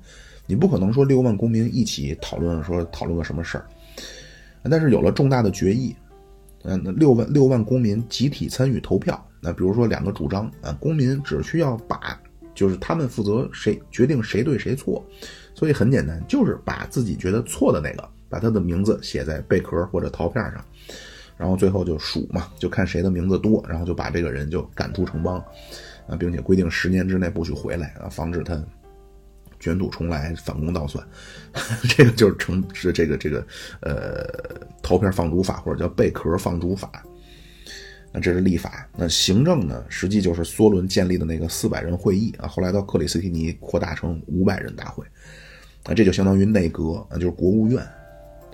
[0.46, 3.66] 你不可能说六万公民一起讨论说讨论个什么事儿，
[4.70, 5.96] 但是有了重大的决议。
[6.68, 12.20] 嗯，那六万六万公民集体参与投票，那比如说两个主张啊，公民只需要把，
[12.56, 15.06] 就是他们负责谁决定谁对谁错，
[15.54, 20.66] 所以很简单，就是把自己觉得错的那个，把他的名字写在贝壳或者陶片上，
[21.38, 25.38] 然后最后就数嘛，就看谁的名字多，然后就把这个人就赶出城邦，
[26.08, 28.60] 啊，并且规定十年之内不许回来啊，防止他。
[29.66, 31.04] 卷土重来，反攻倒算，
[31.90, 33.46] 这个就是成是这个这个
[33.82, 34.28] 呃
[34.84, 37.04] 陶片放逐法，或者叫贝壳放逐法。
[38.14, 38.88] 那这是立法。
[38.96, 45.04] 那行政呢，实际就是梭伦建立的那个四百人会议啊，后来到克里斯蒂尼扩大成五百人大会，
[45.84, 47.80] 啊，这就相当于内阁啊，就是国务院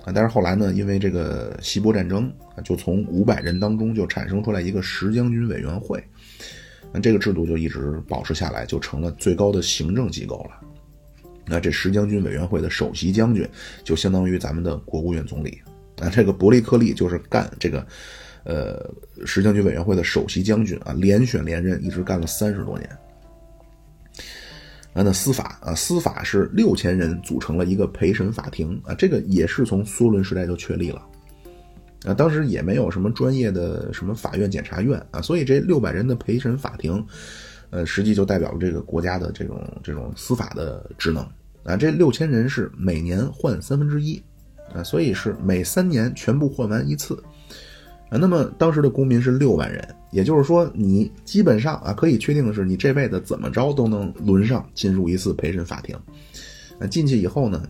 [0.04, 0.06] 啊。
[0.14, 6.02] 但是后来呢，因为这个希波战争啊，就从五百人当中就产生出来一个十将军委员会，
[6.90, 10.71] 那这个制度就一直保持下来，就成了最高的行政机构了。
[11.46, 13.48] 那这十将军委员会的首席将军
[13.84, 15.60] 就相当于咱们的国务院总理
[16.00, 16.08] 啊。
[16.08, 17.86] 这个伯利克利就是干这个。
[18.44, 18.92] 呃，
[19.24, 22.90] 十将军委员会的首席将军啊，连选连任，一直干了三十多年。
[24.94, 31.00] 啊，那司法啊，司法是六千人组成了一个陪审法庭啊，这个也是从梭伦时代就确立了。
[32.04, 37.06] 啊，当时也没有什么专业的什么法院、检察院啊，所以这六百人的陪审法庭，
[37.72, 41.26] 呃，实际就代表了这个国家的这种这种司法的职能
[41.64, 41.74] 啊。
[41.74, 44.22] 这六千人是每年换三分之一
[44.74, 47.20] 啊，所以是每三年全部换完一次。
[48.10, 55.96] 啊，那么当时的公民是六万人，也就是说，你基本上啊可以确定的是，你这辈子怎么着都能轮上进入一次陪审法庭。
[56.78, 57.66] 啊，进去以后呢，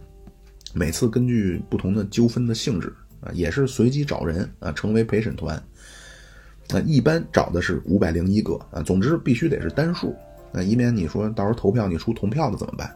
[0.74, 5.62] 每次根据不同的纠纷的性质啊，也是随机找人啊，成为陪审团。
[6.68, 10.14] 那，一般找的是五百零一个啊，总之必须得是单数
[10.52, 12.90] 啊，以免你说到时候投票你出同票的怎么办？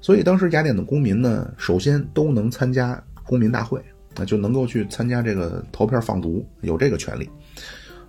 [0.00, 3.82] 所以当时雅典的公民呢，首先都能参加公民大会。
[4.20, 7.30] 那就能够去参加这个投票放毒，有这个权利。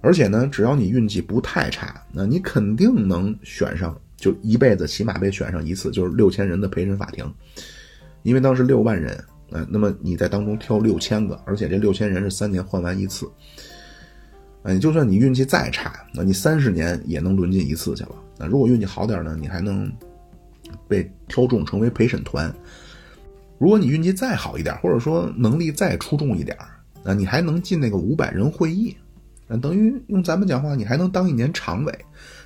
[0.01, 7.31] 而且呢，只要你运气不太差，那你肯定能选上，就一辈子起码被选上一次，就是六千人的陪审法庭。
[8.23, 9.13] 因为当时六万人，
[9.51, 13.29] 啊，那么你在当中挑六千个，而且这六千人是三年换完一次。
[14.63, 18.15] 啊，就算你运气再差，那你三十年也能轮进一次去了。
[18.37, 19.91] 那如果运气好点呢，你还能
[20.87, 22.53] 被挑中成为陪审团。
[23.57, 26.57] 如果你运气再好一点，或者说能力再出众一点，
[27.03, 28.95] 那你还能进那个五百人会议，
[29.47, 31.99] 那等于用咱们讲话，你还能当一年常委。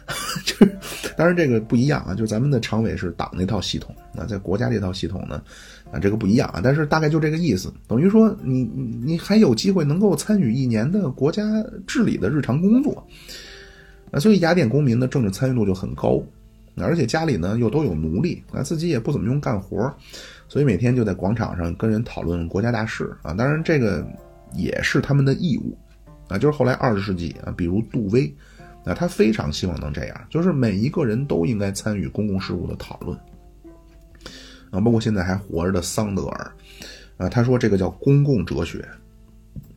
[0.44, 0.78] 就是，
[1.16, 5.42] 当然这个不一样啊，就是咱们的常委是党那套系统，那在国家这套系统呢，
[5.94, 6.60] 啊这个不一样啊。
[6.62, 8.64] 但是大概就这个意思，等于说你
[9.06, 11.44] 你还有机会能够参与一年的国家
[11.88, 13.08] 治理的日常工作，
[14.12, 16.22] 啊，所以雅典公民的政治参与度就很高，
[16.78, 19.94] 而且家里呢又都有奴隶，啊自己也不怎么用干活。
[20.50, 24.06] 所以每天就在广场上跟人讨论国家大事啊，当然这个
[24.54, 25.76] 也是他们的义务
[26.28, 26.38] 啊。
[26.38, 28.32] 就是后来二十世纪啊，比如杜威
[28.84, 33.18] 啊，他非常希望能这样，就是每一个人都应该参与公共事务的讨论
[34.74, 34.82] 啊。
[34.82, 36.52] 包括现在还活着的桑德尔
[37.16, 38.86] 啊，他说这个叫公共哲学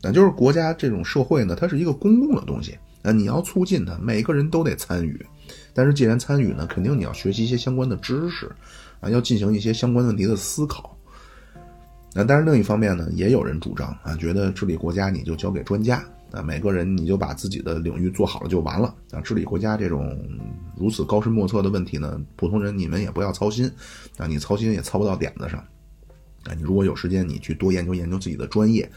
[0.02, 5.24] 啊，就是国家这种社会呢，它是一个公共的东西啊，你要促进它，每个人都得参与。
[5.72, 8.50] 但是既然参与呢，肯定你要学习一些相关的知识。
[8.98, 10.96] 啊，要进行一些相关问题的思考。
[12.14, 16.02] 那但是另一方面呢，也有人主张啊，觉得治理国家你就交给专家
[16.36, 19.20] 啊，每个人你就把自己的领域做好了就完了啊。
[19.22, 20.16] 治理国家这种
[20.76, 23.70] 如此高深莫测的问题呢，普通人你们也不要操心
[24.18, 25.58] 啊，你操心也操不到点子上
[26.44, 26.52] 啊。
[26.54, 28.88] 你如果有时间，你去多研究研究自己的专业。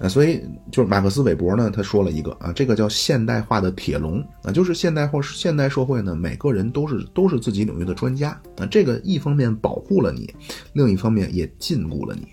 [0.00, 0.42] 啊，所以
[0.72, 10.34] 就是马克思韦伯呢，他说了一个啊，这个叫现代化的铁笼啊，就是现代或现代社会呢，每个人都是都是自己领域的专家啊，这个一方面保护了你，
[10.72, 12.26] 另一方面也禁锢了你。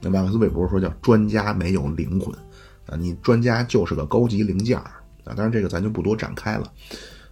[0.00, 2.34] 那马克思韦伯说叫专家没有灵魂
[2.88, 6.72] 啊，你专家就是个高级零件啊，当然这个咱就不多展开了。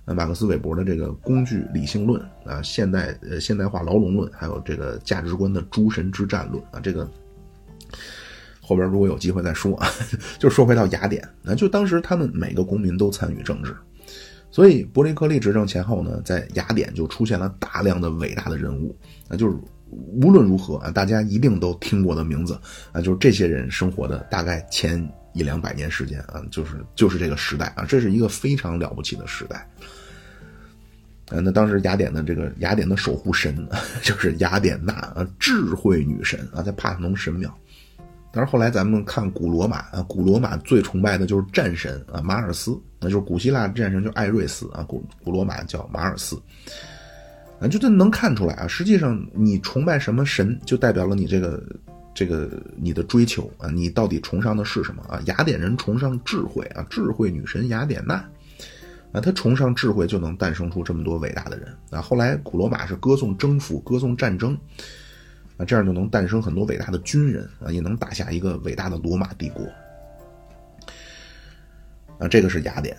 [0.04, 7.10] 那马克思韦伯的这个工具理性论啊，现代呃现代化牢笼论，还有这个价值观的诸神之战论啊，这个。
[8.60, 9.88] 后边如果有机会再说啊，
[10.40, 13.72] 就说回到雅典，那就当时他们每个公民都参与政治，
[14.50, 18.96] 所以伯利克利执政前后呢，在雅典就出现了大量的伟大的人物，
[19.28, 19.56] 那就是
[19.88, 25.00] 无论如何啊，大家一定都听过的名字啊，就是这些人生活的大概前
[25.36, 29.68] 一两百年时间啊，就是就是这个时代啊，这是一个非常了不起的时代。
[31.28, 33.68] 啊，那当时雅典的这个雅典的守护神
[34.00, 37.54] 就是雅典娜啊，智慧女神啊，在帕特农神庙。
[38.32, 46.40] 但是后来咱们看古罗马啊，古罗马最崇拜的就是战神啊，马尔斯，那就是古希腊战神就艾瑞斯啊，古古罗马叫马尔斯，
[47.60, 51.62] 啊，就这能看出来啊，实际上你崇拜什么神，就代表了你这个
[52.16, 55.20] 这个你的追求啊，你到底崇尚的是什么啊？
[55.26, 58.14] 雅典人崇尚智慧啊，智慧女神雅典娜，
[59.12, 62.00] 啊，他崇尚智慧，就能诞生出这么多伟大的人啊。
[62.00, 64.58] 后来古罗马是歌颂征服，歌颂战争。
[65.58, 69.64] 啊，这样就能诞生很多伟大的军人啊，也能打下一个伟大的罗马帝国。
[72.18, 72.96] 啊，这个是雅典。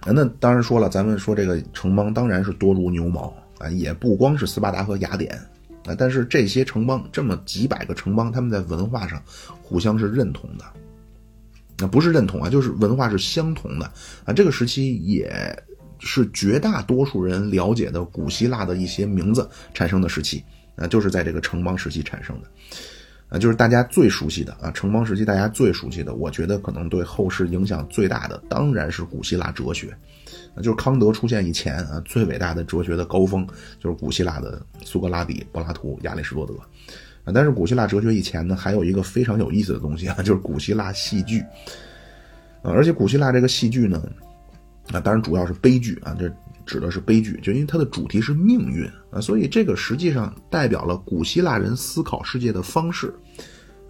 [0.00, 5.38] 啊，那当然说了，咱们说这个城邦当然是多如牛毛啊，也不光是斯巴达和雅典
[5.86, 9.22] 啊，但是这些城邦这么几百个城邦，他们在文化上
[9.62, 10.64] 互相是认同的。
[11.78, 13.90] 那不是认同啊，就是文化是相同的
[14.24, 14.32] 啊。
[14.34, 15.32] 这个时期也
[15.98, 20.44] 是绝大多数人了解的古希腊的一些名字产生的时期
[20.76, 22.48] 啊，就是在这个城邦时期产生的
[23.30, 29.96] 啊，就是大家最熟悉的啊，城邦时期大家最熟悉的，我觉得可能对后世影响最大的当然是古希腊哲学。
[30.56, 33.46] 就是康德出现以前啊，最伟大的哲学的高峰
[33.78, 36.54] 就是古希腊的苏格拉底、柏拉图、亚里士多德。
[37.32, 41.40] 但是古希腊哲学以前呢，还有一个非常有意思的东西啊， 就是古希腊戏剧
[42.62, 42.72] 啊。
[42.72, 44.02] 而且古希腊这个戏剧呢，
[44.90, 46.32] 啊，当然主要是悲剧啊，这
[46.66, 53.14] 指的是悲剧，就因为它的主题是命运啊，所以这个实际上代表了古希腊人思考世界的方式。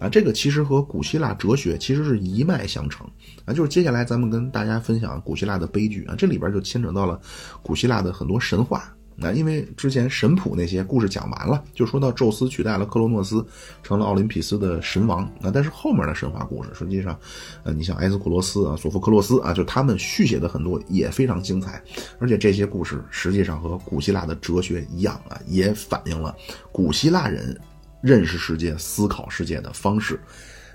[0.01, 3.07] 啊，这个其实和古希腊哲学其实是一脉相承
[3.45, 3.53] 啊。
[3.53, 7.21] 就是接下来咱们跟大家分享古希腊的悲剧啊，这里边就牵扯到了
[7.61, 8.91] 古希腊的很多神话
[9.21, 9.31] 啊。
[9.31, 13.45] 因为之前神谱那些故事讲完了，就说到宙斯取代了克罗诺斯，
[13.83, 15.51] 成了奥林匹斯的神王啊。
[15.53, 17.15] 但是后面的神话故事，实际上，
[17.63, 21.79] 呃，你像埃斯库罗斯啊、索福克洛斯啊，就他们续写的很多也非常精彩。
[22.17, 26.35] 而且这些故事实际上和古希腊的哲学一样啊，也反映了
[26.71, 27.55] 古希腊人。
[28.01, 30.19] 认识世界、思考世界的方式，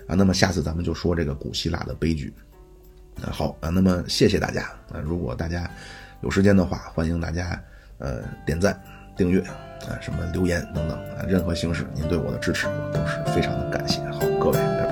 [0.07, 2.33] 啊，那么下次咱们就说这个古希腊的悲剧。
[3.21, 5.69] 啊，好啊，那么谢谢大家啊，如果大家
[6.21, 7.61] 有时间的话，欢迎大家
[7.97, 8.79] 呃点赞、
[9.15, 13.99] 订阅啊，什么留言等等啊，任何形式您对我的支持都是非常的感谢。
[14.11, 14.86] 好，各位。